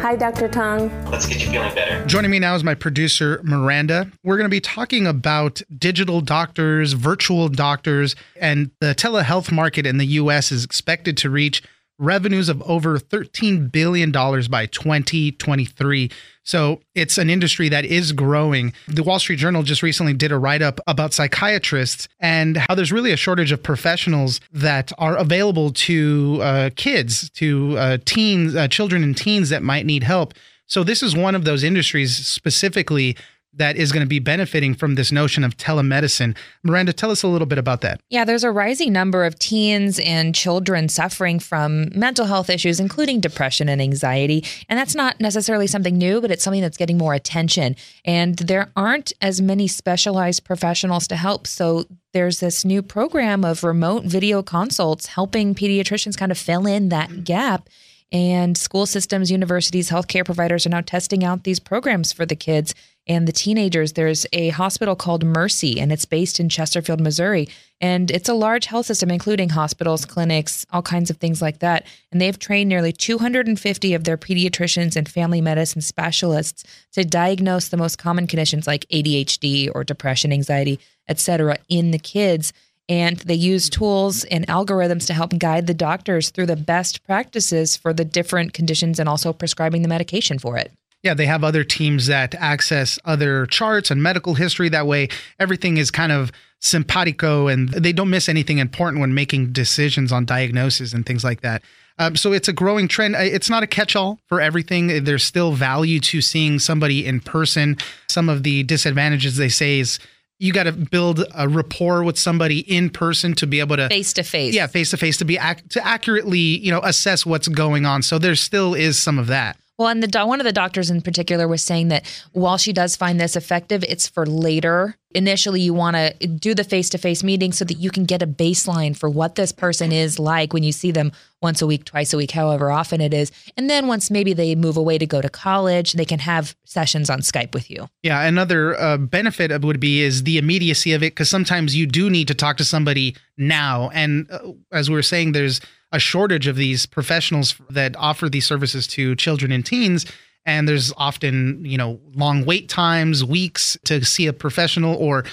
Hi, 0.04 0.18
Dr. 0.18 0.50
Tong. 0.50 0.90
Let's 1.10 1.28
get 1.28 1.42
you 1.42 1.50
feeling 1.50 1.74
better. 1.74 2.06
Joining 2.06 2.30
me 2.30 2.38
now 2.38 2.56
is 2.56 2.64
my 2.66 2.76
producer, 2.76 3.40
Miranda. 3.42 4.12
We're 4.22 4.36
going 4.36 4.50
to 4.50 4.54
be 4.54 4.60
talking 4.60 5.08
about 5.08 5.62
digital 5.78 6.20
doctors, 6.20 6.92
virtual 6.92 7.48
doctors, 7.48 8.14
and 8.36 8.70
the 8.82 8.88
telehealth 8.88 9.50
market 9.50 9.86
in 9.86 10.00
the 10.00 10.06
U.S. 10.08 10.52
is 10.52 10.66
expected 10.66 11.16
to 11.20 11.30
reach 11.30 11.64
revenues 12.04 12.50
of 12.50 12.62
over 12.64 13.00
$13 13.00 13.72
billion 13.72 14.12
by 14.12 14.66
2023. 14.68 16.12
So 16.44 16.82
it's 16.94 17.18
an 17.18 17.30
industry 17.30 17.70
that 17.70 17.86
is 17.86 18.12
growing. 18.12 18.74
The 18.88 19.04
Wall 19.04 19.20
Street 19.20 19.38
Journal 19.38 19.64
just 19.64 19.82
recently 19.82 20.14
did 20.14 20.32
a 20.32 20.38
write 20.38 20.62
up 20.62 20.80
about 20.88 21.14
psychiatrists 21.14 22.08
and 22.20 22.58
how 22.58 22.76
there's 22.76 22.92
really 22.92 23.12
a 23.12 23.18
shortage 23.18 23.52
of 23.52 23.64
professionals 23.64 24.42
that 24.52 24.92
are 24.98 25.16
available 25.16 25.72
to 25.72 26.40
uh, 26.42 26.70
kids, 26.76 27.30
to 27.32 27.78
uh, 27.78 27.98
teens, 28.06 28.56
uh, 28.56 28.68
children 28.68 29.04
and 29.04 29.16
teens 29.16 29.50
that 29.50 29.64
might 29.64 29.86
need 29.86 30.04
help. 30.04 30.34
So 30.68 30.84
this 30.84 31.04
is 31.04 31.16
one 31.16 31.36
of 31.36 31.46
those 31.46 31.64
industries 31.64 32.16
specifically 32.16 33.16
that 33.56 33.76
is 33.76 33.92
going 33.92 34.04
to 34.04 34.10
be 34.10 34.20
benefiting 34.20 34.74
from 34.74 34.96
this 34.96 35.12
notion 35.12 35.44
of 35.44 35.58
telemedicine. 35.58 36.36
Miranda, 36.64 36.94
tell 36.94 37.12
us 37.12 37.24
a 37.24 37.28
little 37.28 37.46
bit 37.46 37.58
about 37.58 37.82
that. 37.82 38.02
Yeah, 38.10 38.26
there's 38.26 38.44
a 38.44 38.52
rising 38.52 38.92
number 38.92 39.26
of 39.26 39.38
teens 39.38 40.00
and 40.00 40.34
children 40.34 40.90
suffering 40.90 41.40
from 41.40 41.90
mental 41.98 42.26
health 42.26 42.50
issues, 42.50 42.80
including 42.80 43.20
depression 43.20 43.70
and 43.70 43.82
anxiety. 43.82 44.44
And 44.70 44.80
that's 44.80 44.96
not 44.96 45.20
necessarily 45.20 45.68
something 45.68 45.98
new, 45.98 46.22
but 46.22 46.32
it's 46.32 46.44
something 46.44 46.62
that's 46.62 46.78
getting 46.78 46.98
more 46.98 47.14
attention. 47.14 47.76
And 48.06 48.38
there 48.38 48.72
aren't 48.76 49.14
as 49.22 49.42
many 49.42 49.68
specialized 49.68 50.44
professionals 50.44 51.08
to 51.08 51.16
help. 51.16 51.48
So 51.48 51.86
there's 52.14 52.40
this 52.40 52.66
new 52.66 52.82
program 52.82 53.44
of 53.44 53.64
remote 53.64 54.06
video 54.06 54.42
consults 54.42 55.08
helping 55.08 55.56
pediatricians 55.56 56.18
kind 56.18 56.32
of 56.32 56.38
fill 56.38 56.66
in 56.66 56.90
that 56.90 57.24
gap. 57.24 57.70
And 58.12 58.56
school 58.56 58.86
systems, 58.86 59.32
universities, 59.32 59.90
healthcare 59.90 60.24
providers 60.24 60.68
are 60.68 60.70
now 60.70 60.82
testing 60.82 61.24
out 61.24 61.44
these 61.44 61.60
programs 61.60 62.14
for 62.14 62.28
the 62.28 62.36
kids 62.36 62.76
and 63.08 63.28
the 63.28 63.32
teenagers. 63.32 63.94
There's 63.94 64.26
a 64.34 64.50
hospital 64.50 64.96
called 64.96 65.26
Mercy, 65.26 65.80
and 65.80 65.92
it's 65.92 66.06
based 66.06 66.40
in 66.40 66.50
Chesterfield, 66.50 67.02
Missouri. 67.02 67.48
And 67.82 68.10
it's 68.12 68.30
a 68.30 68.34
large 68.34 68.68
health 68.68 68.86
system, 68.86 69.12
including 69.12 69.50
hospitals, 69.50 70.06
clinics, 70.06 70.66
all 70.72 70.82
kinds 70.82 71.10
of 71.10 71.18
things 71.18 71.42
like 71.42 71.60
that. 71.60 71.86
And 72.12 72.22
they've 72.22 72.40
trained 72.40 72.70
nearly 72.70 72.94
250 72.94 73.94
of 73.94 74.06
their 74.06 74.18
pediatricians 74.18 74.96
and 74.96 75.08
family 75.08 75.42
medicine 75.42 75.82
specialists 75.82 76.64
to 76.94 77.04
diagnose 77.04 77.68
the 77.68 77.78
most 77.78 77.98
common 77.98 78.26
conditions 78.26 78.68
like 78.68 78.86
ADHD 78.86 79.70
or 79.74 79.84
depression, 79.84 80.32
anxiety, 80.32 80.80
etc., 81.10 81.58
in 81.68 81.92
the 81.92 82.00
kids. 82.00 82.54
And 82.88 83.18
they 83.18 83.34
use 83.34 83.70
tools 83.70 84.24
and 84.26 84.48
algorithms 84.48 85.08
to 85.08 85.14
help 85.14 85.38
guide 85.38 85.68
the 85.68 85.74
doctors 85.74 86.30
through 86.30 86.48
the 86.48 86.56
best 86.56 87.04
practices 87.04 87.76
for 87.76 87.94
the 87.94 88.06
different 88.06 88.54
conditions 88.54 89.00
and 89.00 89.08
also 89.10 89.34
prescribing 89.34 89.82
the 89.82 89.88
medication 89.88 90.40
for 90.40 90.58
it. 90.58 90.72
Yeah, 91.04 91.14
they 91.14 91.26
have 91.26 91.44
other 91.44 91.64
teams 91.66 92.08
that 92.08 92.34
access 92.36 92.98
other 93.04 93.46
charts 93.46 93.92
and 93.92 94.02
medical 94.02 94.36
history. 94.36 94.70
That 94.70 94.88
way, 94.88 95.10
everything 95.38 95.78
is 95.78 95.92
kind 95.92 96.12
of 96.14 96.32
simpatico 96.60 97.48
and 97.48 97.70
they 97.70 97.92
don't 97.92 98.10
miss 98.10 98.30
anything 98.30 98.58
important 98.58 99.02
when 99.02 99.14
making 99.14 99.52
decisions 99.52 100.14
on 100.14 100.24
diagnosis 100.24 100.94
and 100.94 101.06
things 101.06 101.24
like 101.24 101.42
that. 101.42 101.62
Um, 102.00 102.16
so 102.16 102.32
it's 102.32 102.48
a 102.48 102.54
growing 102.54 102.88
trend. 102.88 103.16
It's 103.18 103.50
not 103.50 103.64
a 103.64 103.68
catch 103.68 103.96
all 103.96 104.18
for 104.28 104.42
everything. 104.42 105.04
There's 105.04 105.24
still 105.24 105.52
value 105.52 106.00
to 106.00 106.22
seeing 106.22 106.58
somebody 106.58 107.06
in 107.06 107.20
person. 107.20 107.78
Some 108.08 108.30
of 108.30 108.44
the 108.44 108.64
disadvantages 108.64 109.36
they 109.36 109.50
say 109.50 109.80
is 109.80 110.00
you 110.40 110.54
got 110.54 110.64
to 110.64 110.72
build 110.72 111.24
a 111.36 111.48
rapport 111.48 112.04
with 112.04 112.18
somebody 112.18 112.60
in 112.60 112.90
person 112.90 113.34
to 113.36 113.46
be 113.46 113.60
able 113.60 113.76
to 113.76 113.90
face 113.90 114.14
to 114.14 114.24
face. 114.24 114.56
Yeah, 114.56 114.68
face 114.68 114.90
to 114.92 114.98
face 114.98 115.18
to 115.18 115.26
be 115.26 115.38
ac- 115.38 115.62
to 115.70 115.86
accurately, 115.86 116.40
you 116.40 116.72
know, 116.72 116.82
assess 116.84 117.26
what's 117.26 117.48
going 117.48 117.86
on. 117.86 118.02
So 118.02 118.18
there 118.18 118.36
still 118.36 118.74
is 118.74 118.98
some 118.98 119.20
of 119.20 119.28
that. 119.28 119.58
Well, 119.78 119.88
and 119.88 120.04
the 120.04 120.26
one 120.26 120.40
of 120.40 120.46
the 120.46 120.52
doctors 120.52 120.92
in 120.92 121.02
particular 121.02 121.48
was 121.48 121.64
saying 121.64 121.88
that 121.88 122.06
while 122.32 122.58
she 122.58 122.74
does 122.74 122.96
find 122.96 123.20
this 123.20 123.36
effective, 123.36 123.84
it's 123.88 124.08
for 124.08 124.26
later. 124.26 124.98
Initially, 125.16 125.62
you 125.62 125.74
want 125.74 125.96
to 125.96 126.28
do 126.28 126.54
the 126.54 126.64
face 126.64 126.90
to 126.92 126.98
face 126.98 127.24
meeting 127.24 127.52
so 127.52 127.66
that 127.66 127.76
you 127.76 127.90
can 127.90 128.06
get 128.06 128.22
a 128.22 128.28
baseline 128.28 128.96
for 128.96 129.10
what 129.10 129.36
this 129.36 129.52
person 129.52 129.92
is 129.92 130.20
like 130.20 130.54
when 130.54 130.64
you 130.64 130.72
see 130.72 130.92
them 130.92 131.12
once 131.42 131.62
a 131.62 131.68
week, 131.68 131.86
twice 131.86 132.14
a 132.14 132.18
week, 132.18 132.32
however 132.32 132.72
often 132.72 133.02
it 133.02 133.14
is. 133.14 133.32
And 133.58 133.70
then 133.70 133.88
once 133.88 134.10
maybe 134.10 134.34
they 134.34 134.56
move 134.56 134.78
away 134.78 134.98
to 134.98 135.06
go 135.06 135.22
to 135.22 135.30
college, 135.30 135.94
they 135.94 136.06
can 136.06 136.20
have 136.20 136.56
sessions 136.66 137.10
on 137.10 137.20
Skype 137.20 137.54
with 137.54 137.70
you. 137.70 137.90
Yeah, 138.04 138.22
another 138.24 138.80
uh, 138.80 138.98
benefit 138.98 139.52
of 139.52 139.64
would 139.64 139.80
be 139.80 140.02
is 140.02 140.24
the 140.24 140.38
immediacy 140.38 140.94
of 140.94 141.02
it 141.04 141.14
because 141.14 141.30
sometimes 141.30 141.76
you 141.76 141.86
do 141.86 142.10
need 142.10 142.28
to 142.28 142.36
talk 142.36 142.58
to 142.58 142.66
somebody 142.66 143.16
now, 143.38 143.90
and 143.94 144.30
uh, 144.32 144.52
as 144.72 144.90
we 144.90 144.96
were 144.96 145.02
saying, 145.02 145.32
there's 145.32 145.60
a 145.94 146.00
shortage 146.00 146.48
of 146.48 146.58
these 146.58 146.86
professionals 146.86 147.56
that 147.70 147.96
offer 147.96 148.28
these 148.28 148.46
services 148.46 148.88
to 148.88 149.16
children 149.16 149.52
and 149.52 149.66
teens. 149.66 150.06
And 150.46 150.68
there's 150.68 150.92
often 150.98 151.64
you 151.64 151.78
know 151.78 152.02
long 152.14 152.44
wait 152.44 152.68
times 152.68 153.24
weeks 153.24 153.78
to 153.86 154.04
see 154.04 154.28
a 154.28 154.34
professional 154.34 154.96
or 154.98 155.24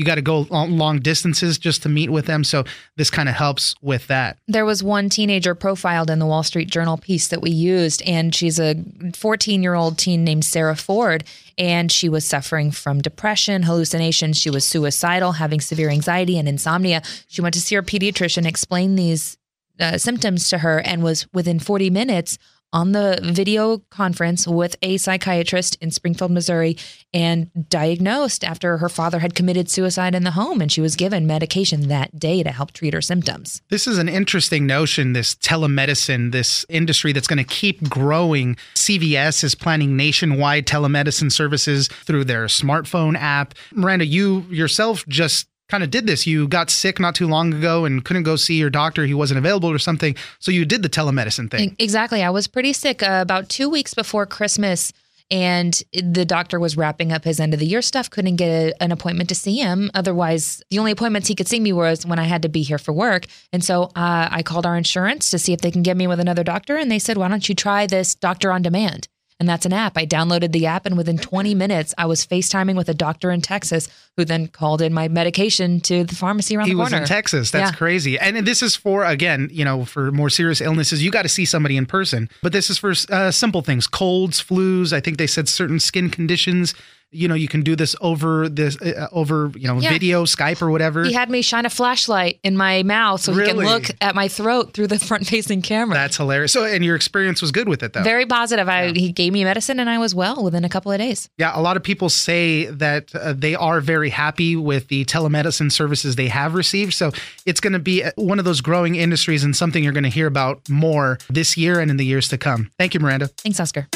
you 0.00 0.06
got 0.06 0.14
to 0.14 0.22
go 0.22 0.46
long 0.50 0.98
distances 1.00 1.58
just 1.58 1.82
to 1.82 1.90
meet 1.90 2.08
with 2.08 2.24
them. 2.24 2.42
So 2.42 2.64
this 2.96 3.10
kind 3.10 3.28
of 3.28 3.34
helps 3.34 3.74
with 3.82 4.06
that. 4.06 4.38
There 4.48 4.64
was 4.64 4.82
one 4.82 5.10
teenager 5.10 5.54
profiled 5.54 6.08
in 6.08 6.18
the 6.18 6.24
wall 6.24 6.42
street 6.42 6.70
journal 6.70 6.96
piece 6.96 7.28
that 7.28 7.42
we 7.42 7.50
used 7.50 8.00
and 8.06 8.34
she's 8.34 8.58
a 8.58 8.76
14 9.14 9.62
year 9.62 9.74
old 9.74 9.98
teen 9.98 10.24
named 10.24 10.46
sarah 10.46 10.74
ford 10.74 11.24
and 11.58 11.92
she 11.92 12.08
was 12.08 12.24
suffering 12.24 12.70
from 12.70 13.02
depression 13.02 13.64
hallucinations. 13.64 14.38
She 14.38 14.48
was 14.48 14.64
suicidal 14.64 15.32
having 15.32 15.60
severe 15.60 15.90
anxiety 15.90 16.38
and 16.38 16.48
insomnia. 16.48 17.02
She 17.28 17.42
went 17.42 17.52
to 17.52 17.60
see 17.60 17.74
her 17.74 17.82
pediatrician 17.82 18.46
explain 18.46 18.94
these 18.94 19.36
uh, 19.80 19.98
symptoms 19.98 20.48
to 20.50 20.58
her 20.58 20.80
and 20.80 21.02
was 21.02 21.26
within 21.32 21.58
40 21.58 21.90
minutes 21.90 22.38
on 22.72 22.92
the 22.92 23.18
video 23.22 23.78
conference 23.90 24.46
with 24.46 24.76
a 24.82 24.96
psychiatrist 24.96 25.76
in 25.80 25.90
Springfield, 25.90 26.30
Missouri, 26.30 26.76
and 27.12 27.50
diagnosed 27.68 28.44
after 28.44 28.78
her 28.78 28.88
father 28.88 29.18
had 29.18 29.34
committed 29.34 29.68
suicide 29.68 30.14
in 30.14 30.22
the 30.22 30.30
home. 30.32 30.60
And 30.60 30.70
she 30.70 30.80
was 30.80 30.94
given 30.94 31.26
medication 31.26 31.88
that 31.88 32.18
day 32.18 32.42
to 32.42 32.52
help 32.52 32.72
treat 32.72 32.94
her 32.94 33.00
symptoms. 33.00 33.62
This 33.70 33.86
is 33.86 33.98
an 33.98 34.08
interesting 34.08 34.66
notion, 34.66 35.12
this 35.12 35.34
telemedicine, 35.34 36.32
this 36.32 36.64
industry 36.68 37.12
that's 37.12 37.26
going 37.26 37.38
to 37.38 37.44
keep 37.44 37.88
growing. 37.88 38.56
CVS 38.74 39.42
is 39.42 39.54
planning 39.54 39.96
nationwide 39.96 40.66
telemedicine 40.66 41.32
services 41.32 41.88
through 41.88 42.24
their 42.24 42.44
smartphone 42.46 43.16
app. 43.16 43.54
Miranda, 43.72 44.06
you 44.06 44.44
yourself 44.48 45.04
just 45.08 45.48
kind 45.70 45.82
of 45.82 45.90
did 45.90 46.06
this. 46.06 46.26
You 46.26 46.48
got 46.48 46.70
sick 46.70 46.98
not 47.00 47.14
too 47.14 47.28
long 47.28 47.54
ago 47.54 47.84
and 47.84 48.04
couldn't 48.04 48.24
go 48.24 48.36
see 48.36 48.56
your 48.56 48.70
doctor. 48.70 49.06
He 49.06 49.14
wasn't 49.14 49.38
available 49.38 49.70
or 49.70 49.78
something. 49.78 50.16
So 50.38 50.50
you 50.50 50.64
did 50.64 50.82
the 50.82 50.88
telemedicine 50.88 51.50
thing. 51.50 51.76
Exactly. 51.78 52.22
I 52.22 52.30
was 52.30 52.46
pretty 52.46 52.72
sick 52.72 53.02
uh, 53.02 53.20
about 53.22 53.48
two 53.48 53.70
weeks 53.70 53.94
before 53.94 54.26
Christmas. 54.26 54.92
And 55.32 55.80
the 55.92 56.24
doctor 56.24 56.58
was 56.58 56.76
wrapping 56.76 57.12
up 57.12 57.22
his 57.22 57.38
end 57.38 57.54
of 57.54 57.60
the 57.60 57.66
year 57.66 57.82
stuff, 57.82 58.10
couldn't 58.10 58.34
get 58.34 58.48
a, 58.48 58.82
an 58.82 58.90
appointment 58.90 59.28
to 59.28 59.36
see 59.36 59.58
him. 59.58 59.88
Otherwise, 59.94 60.60
the 60.70 60.80
only 60.80 60.90
appointments 60.90 61.28
he 61.28 61.36
could 61.36 61.46
see 61.46 61.60
me 61.60 61.72
was 61.72 62.04
when 62.04 62.18
I 62.18 62.24
had 62.24 62.42
to 62.42 62.48
be 62.48 62.62
here 62.62 62.78
for 62.78 62.92
work. 62.92 63.26
And 63.52 63.62
so 63.62 63.84
uh, 63.94 64.28
I 64.28 64.42
called 64.42 64.66
our 64.66 64.76
insurance 64.76 65.30
to 65.30 65.38
see 65.38 65.52
if 65.52 65.60
they 65.60 65.70
can 65.70 65.84
get 65.84 65.96
me 65.96 66.08
with 66.08 66.18
another 66.18 66.42
doctor. 66.42 66.76
And 66.76 66.90
they 66.90 66.98
said, 66.98 67.16
why 67.16 67.28
don't 67.28 67.48
you 67.48 67.54
try 67.54 67.86
this 67.86 68.16
doctor 68.16 68.50
on 68.50 68.62
demand? 68.62 69.06
And 69.40 69.48
that's 69.48 69.64
an 69.64 69.72
app. 69.72 69.96
I 69.96 70.04
downloaded 70.04 70.52
the 70.52 70.66
app, 70.66 70.84
and 70.84 70.98
within 70.98 71.16
20 71.16 71.54
minutes, 71.54 71.94
I 71.96 72.04
was 72.04 72.26
FaceTiming 72.26 72.76
with 72.76 72.90
a 72.90 72.94
doctor 72.94 73.30
in 73.30 73.40
Texas 73.40 73.88
who 74.18 74.24
then 74.26 74.48
called 74.48 74.82
in 74.82 74.92
my 74.92 75.08
medication 75.08 75.80
to 75.80 76.04
the 76.04 76.14
pharmacy 76.14 76.56
around 76.56 76.66
he 76.66 76.72
the 76.72 76.76
corner. 76.76 76.96
He 76.96 77.00
was 77.00 77.10
in 77.10 77.16
Texas. 77.16 77.50
That's 77.50 77.72
yeah. 77.72 77.76
crazy. 77.76 78.18
And 78.18 78.46
this 78.46 78.62
is 78.62 78.76
for, 78.76 79.02
again, 79.02 79.48
you 79.50 79.64
know, 79.64 79.86
for 79.86 80.12
more 80.12 80.28
serious 80.28 80.60
illnesses, 80.60 81.02
you 81.02 81.10
got 81.10 81.22
to 81.22 81.28
see 81.30 81.46
somebody 81.46 81.78
in 81.78 81.86
person. 81.86 82.28
But 82.42 82.52
this 82.52 82.68
is 82.68 82.76
for 82.76 82.92
uh, 83.08 83.30
simple 83.30 83.62
things 83.62 83.86
colds, 83.86 84.42
flus. 84.42 84.92
I 84.92 85.00
think 85.00 85.16
they 85.16 85.26
said 85.26 85.48
certain 85.48 85.80
skin 85.80 86.10
conditions 86.10 86.74
you 87.12 87.28
know 87.28 87.34
you 87.34 87.48
can 87.48 87.62
do 87.62 87.74
this 87.74 87.96
over 88.00 88.48
this 88.48 88.80
uh, 88.80 89.08
over 89.12 89.50
you 89.54 89.66
know 89.66 89.78
yeah. 89.78 89.90
video 89.90 90.24
skype 90.24 90.62
or 90.62 90.70
whatever. 90.70 91.04
He 91.04 91.12
had 91.12 91.30
me 91.30 91.42
shine 91.42 91.66
a 91.66 91.70
flashlight 91.70 92.38
in 92.42 92.56
my 92.56 92.82
mouth 92.82 93.20
so 93.20 93.32
really? 93.32 93.44
he 93.44 93.52
can 93.52 93.64
look 93.64 93.90
at 94.00 94.14
my 94.14 94.28
throat 94.28 94.72
through 94.74 94.88
the 94.88 94.98
front 95.10 95.26
facing 95.26 95.62
camera. 95.62 95.94
That's 95.94 96.16
hilarious. 96.16 96.52
So 96.52 96.64
and 96.64 96.84
your 96.84 96.96
experience 96.96 97.42
was 97.42 97.52
good 97.52 97.68
with 97.68 97.82
it 97.82 97.92
though. 97.92 98.02
Very 98.02 98.26
positive. 98.26 98.68
I 98.68 98.86
yeah. 98.86 98.92
he 98.92 99.12
gave 99.12 99.32
me 99.32 99.44
medicine 99.44 99.80
and 99.80 99.90
i 99.90 99.98
was 99.98 100.14
well 100.14 100.42
within 100.42 100.64
a 100.64 100.68
couple 100.68 100.92
of 100.92 100.98
days. 100.98 101.28
Yeah 101.36 101.52
a 101.54 101.60
lot 101.60 101.76
of 101.76 101.82
people 101.82 102.08
say 102.08 102.66
that 102.66 103.14
uh, 103.14 103.32
they 103.32 103.54
are 103.54 103.80
very 103.80 104.10
happy 104.10 104.56
with 104.56 104.88
the 104.88 105.04
telemedicine 105.04 105.70
services 105.70 106.16
they 106.16 106.28
have 106.28 106.54
received. 106.54 106.94
So 106.94 107.12
it's 107.44 107.60
going 107.60 107.72
to 107.72 107.78
be 107.78 108.04
uh, 108.04 108.12
one 108.16 108.38
of 108.38 108.44
those 108.44 108.60
growing 108.60 108.94
industries 108.94 109.44
and 109.44 109.54
something 109.54 109.82
you're 109.82 109.92
going 109.92 110.04
to 110.04 110.10
hear 110.10 110.26
about 110.26 110.68
more 110.68 111.18
this 111.28 111.56
year 111.56 111.80
and 111.80 111.90
in 111.90 111.96
the 111.96 112.06
years 112.06 112.28
to 112.28 112.38
come. 112.38 112.70
Thank 112.78 112.94
you 112.94 113.00
miranda. 113.00 113.28
Thanks 113.28 113.60
oscar 113.60 113.88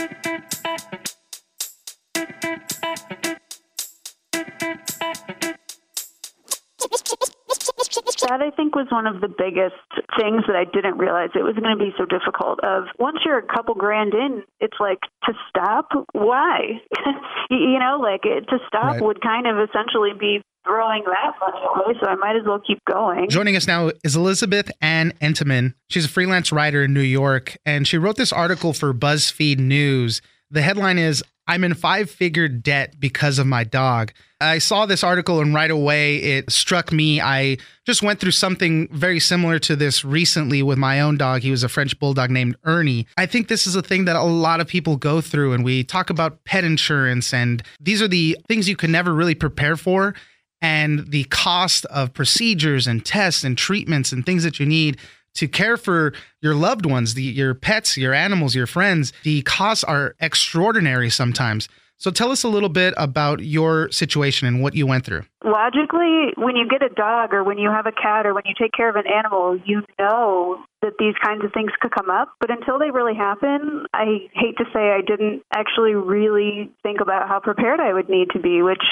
that 8.29 8.41
I 8.41 8.51
think 8.51 8.75
was 8.75 8.87
one 8.91 9.07
of 9.07 9.21
the 9.21 9.29
biggest 9.29 9.77
things 10.19 10.45
that 10.47 10.57
I 10.57 10.65
didn't 10.65 10.99
realize 10.99 11.31
it 11.35 11.45
was 11.45 11.57
going 11.57 11.77
to 11.77 11.83
be 11.83 11.93
so 11.97 12.05
difficult. 12.05 12.61
Of 12.65 12.85
once 12.99 13.19
you're 13.25 13.39
a 13.39 13.47
couple 13.47 13.75
grand 13.75 14.15
in, 14.15 14.43
it's 14.61 14.77
like 14.81 15.01
to 15.25 15.33
stop. 15.49 15.89
Why? 16.13 16.81
you 17.51 17.79
know, 17.79 18.01
like 18.01 18.25
it, 18.25 18.49
to 18.49 18.59
stop 18.67 18.97
right. 18.97 19.03
would 19.03 19.21
kind 19.21 19.47
of 19.47 19.57
essentially 19.69 20.13
be 20.19 20.43
throwing 20.65 21.05
that 21.05 21.35
money 21.41 21.61
away, 21.75 21.99
so 22.01 22.09
I 22.09 22.15
might 22.15 22.37
as 22.37 22.43
well 22.47 22.61
keep 22.67 22.81
going. 22.91 23.29
Joining 23.29 23.57
us 23.57 23.67
now 23.67 23.91
is 24.03 24.17
Elizabeth 24.17 24.71
Ann 24.81 25.13
Entenman. 25.21 25.75
She's 25.91 26.07
a 26.07 26.09
freelance 26.09 26.51
writer 26.53 26.85
in 26.85 26.95
New 26.95 27.01
York, 27.01 27.57
and 27.67 27.87
she 27.87 27.99
wrote 27.99 28.17
this 28.17 28.33
article 28.33 28.73
for 28.73 28.93
BuzzFeed 28.95 29.59
News. 29.59 30.23
The 30.51 30.63
headline 30.63 30.99
is 30.99 31.23
I'm 31.47 31.65
in 31.65 31.75
five 31.75 32.11
figure 32.11 32.49
debt 32.49 32.99
because 32.99 33.39
of 33.39 33.47
my 33.47 33.65
dog. 33.65 34.13
I 34.41 34.59
saw 34.59 34.87
this 34.87 35.05
article 35.05 35.41
and 35.41 35.55
right 35.55 35.71
away 35.71 36.17
it 36.17 36.51
struck 36.51 36.91
me. 36.93 37.21
I 37.21 37.59
just 37.87 38.03
went 38.03 38.21
through 38.21 38.31
something 38.33 38.89
very 38.89 39.21
similar 39.21 39.59
to 39.61 39.77
this 39.77 40.05
recently 40.05 40.63
with 40.63 40.79
my 40.79 41.01
own 41.01 41.17
dog. 41.17 41.43
He 41.43 41.51
was 41.51 41.63
a 41.63 41.69
French 41.69 41.99
bulldog 41.99 42.31
named 42.31 42.57
Ernie. 42.65 43.07
I 43.17 43.27
think 43.27 43.49
this 43.49 43.67
is 43.67 43.77
a 43.77 43.83
thing 43.83 44.07
that 44.07 44.17
a 44.17 44.23
lot 44.23 44.61
of 44.61 44.69
people 44.69 44.97
go 44.97 45.21
through, 45.21 45.53
and 45.53 45.65
we 45.65 45.85
talk 45.85 46.11
about 46.11 46.45
pet 46.45 46.65
insurance, 46.65 47.33
and 47.33 47.63
these 47.81 48.01
are 48.01 48.09
the 48.09 48.37
things 48.49 48.69
you 48.69 48.77
can 48.77 48.93
never 48.93 49.13
really 49.13 49.35
prepare 49.35 49.77
for. 49.77 50.15
And 50.63 51.11
the 51.11 51.25
cost 51.25 51.85
of 51.87 52.15
procedures 52.15 52.87
and 52.87 53.05
tests 53.05 53.45
and 53.45 53.57
treatments 53.57 54.13
and 54.13 54.25
things 54.25 54.45
that 54.45 54.59
you 54.59 54.65
need 54.65 54.99
to 55.35 55.49
care 55.49 55.77
for 55.77 56.13
your 56.41 56.55
loved 56.55 56.87
ones, 56.87 57.15
the, 57.15 57.23
your 57.23 57.55
pets, 57.55 57.97
your 57.97 58.15
animals, 58.15 58.55
your 58.55 58.67
friends, 58.67 59.13
the 59.23 59.43
costs 59.43 59.85
are 59.85 60.15
extraordinary 60.21 61.11
sometimes. 61.11 61.69
So 61.97 62.11
tell 62.11 62.31
us 62.33 62.43
a 62.43 62.49
little 62.49 62.69
bit 62.69 62.93
about 62.97 63.41
your 63.41 63.91
situation 63.91 64.49
and 64.49 64.63
what 64.63 64.75
you 64.75 64.87
went 64.87 65.07
through. 65.07 65.25
Logically, 65.45 66.33
when 66.37 66.57
you 66.57 66.69
get 66.69 66.83
a 66.83 66.93
dog 66.93 67.33
or 67.33 67.45
when 67.45 67.57
you 67.57 67.71
have 67.71 67.87
a 67.87 67.93
cat 67.93 68.27
or 68.27 68.35
when 68.35 68.43
you 68.47 68.55
take 68.61 68.73
care 68.73 68.91
of 68.91 68.97
an 68.97 69.05
animal, 69.07 69.59
you 69.65 69.83
know 69.99 70.63
that 70.83 70.95
these 70.99 71.15
kinds 71.25 71.45
of 71.45 71.53
things 71.53 71.71
could 71.81 71.93
come 71.93 72.11
up. 72.11 72.29
But 72.41 72.51
until 72.51 72.79
they 72.79 72.91
really 72.91 73.15
happen, 73.15 73.87
I 73.95 74.29
hate 74.33 74.59
to 74.59 74.65
say 74.75 74.91
I 74.91 75.01
didn't 75.07 75.43
actually 75.55 75.95
really 75.95 76.71
think 76.83 77.01
about 77.01 77.29
how 77.29 77.41
prepared 77.41 77.81
I 77.81 77.93
would 77.93 78.09
need 78.09 78.31
to 78.33 78.41
be, 78.41 78.61
which 78.61 78.83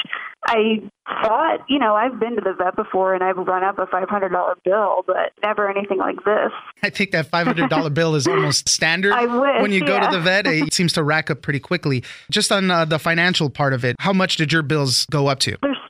I 0.45 0.83
thought, 1.07 1.61
you 1.69 1.79
know, 1.79 1.95
I've 1.95 2.19
been 2.19 2.35
to 2.35 2.41
the 2.41 2.53
vet 2.53 2.75
before 2.75 3.15
and 3.15 3.23
I've 3.23 3.37
run 3.37 3.63
up 3.63 3.79
a 3.79 3.87
$500 3.87 4.55
bill, 4.65 5.05
but 5.07 5.33
never 5.43 5.71
anything 5.71 5.99
like 5.99 6.17
this. 6.25 6.51
I 6.83 6.91
think 6.91 7.13
that 7.13 7.31
$500 7.31 7.95
bill 7.95 8.15
is 8.15 8.27
almost 8.27 8.69
standard. 8.69 9.13
I 9.13 9.27
wish, 9.27 9.63
when 9.63 9.73
you 9.73 9.81
yeah. 9.81 9.87
go 9.87 10.01
to 10.01 10.09
the 10.11 10.21
vet, 10.21 10.47
it 10.47 10.73
seems 10.75 10.93
to 10.95 11.03
rack 11.03 11.31
up 11.31 11.43
pretty 11.43 11.61
quickly. 11.61 12.03
Just 12.31 12.51
on 12.51 12.71
uh, 12.71 12.85
the 12.85 12.99
financial 12.99 13.51
part 13.51 13.73
of 13.73 13.85
it, 13.85 13.97
how 14.01 14.13
much 14.13 14.37
did 14.37 14.53
your 14.53 14.63
bills 14.63 15.07
go 15.11 15.29
up 15.29 15.39
to? 15.41 15.57
They're 15.63 15.75
still 15.75 15.82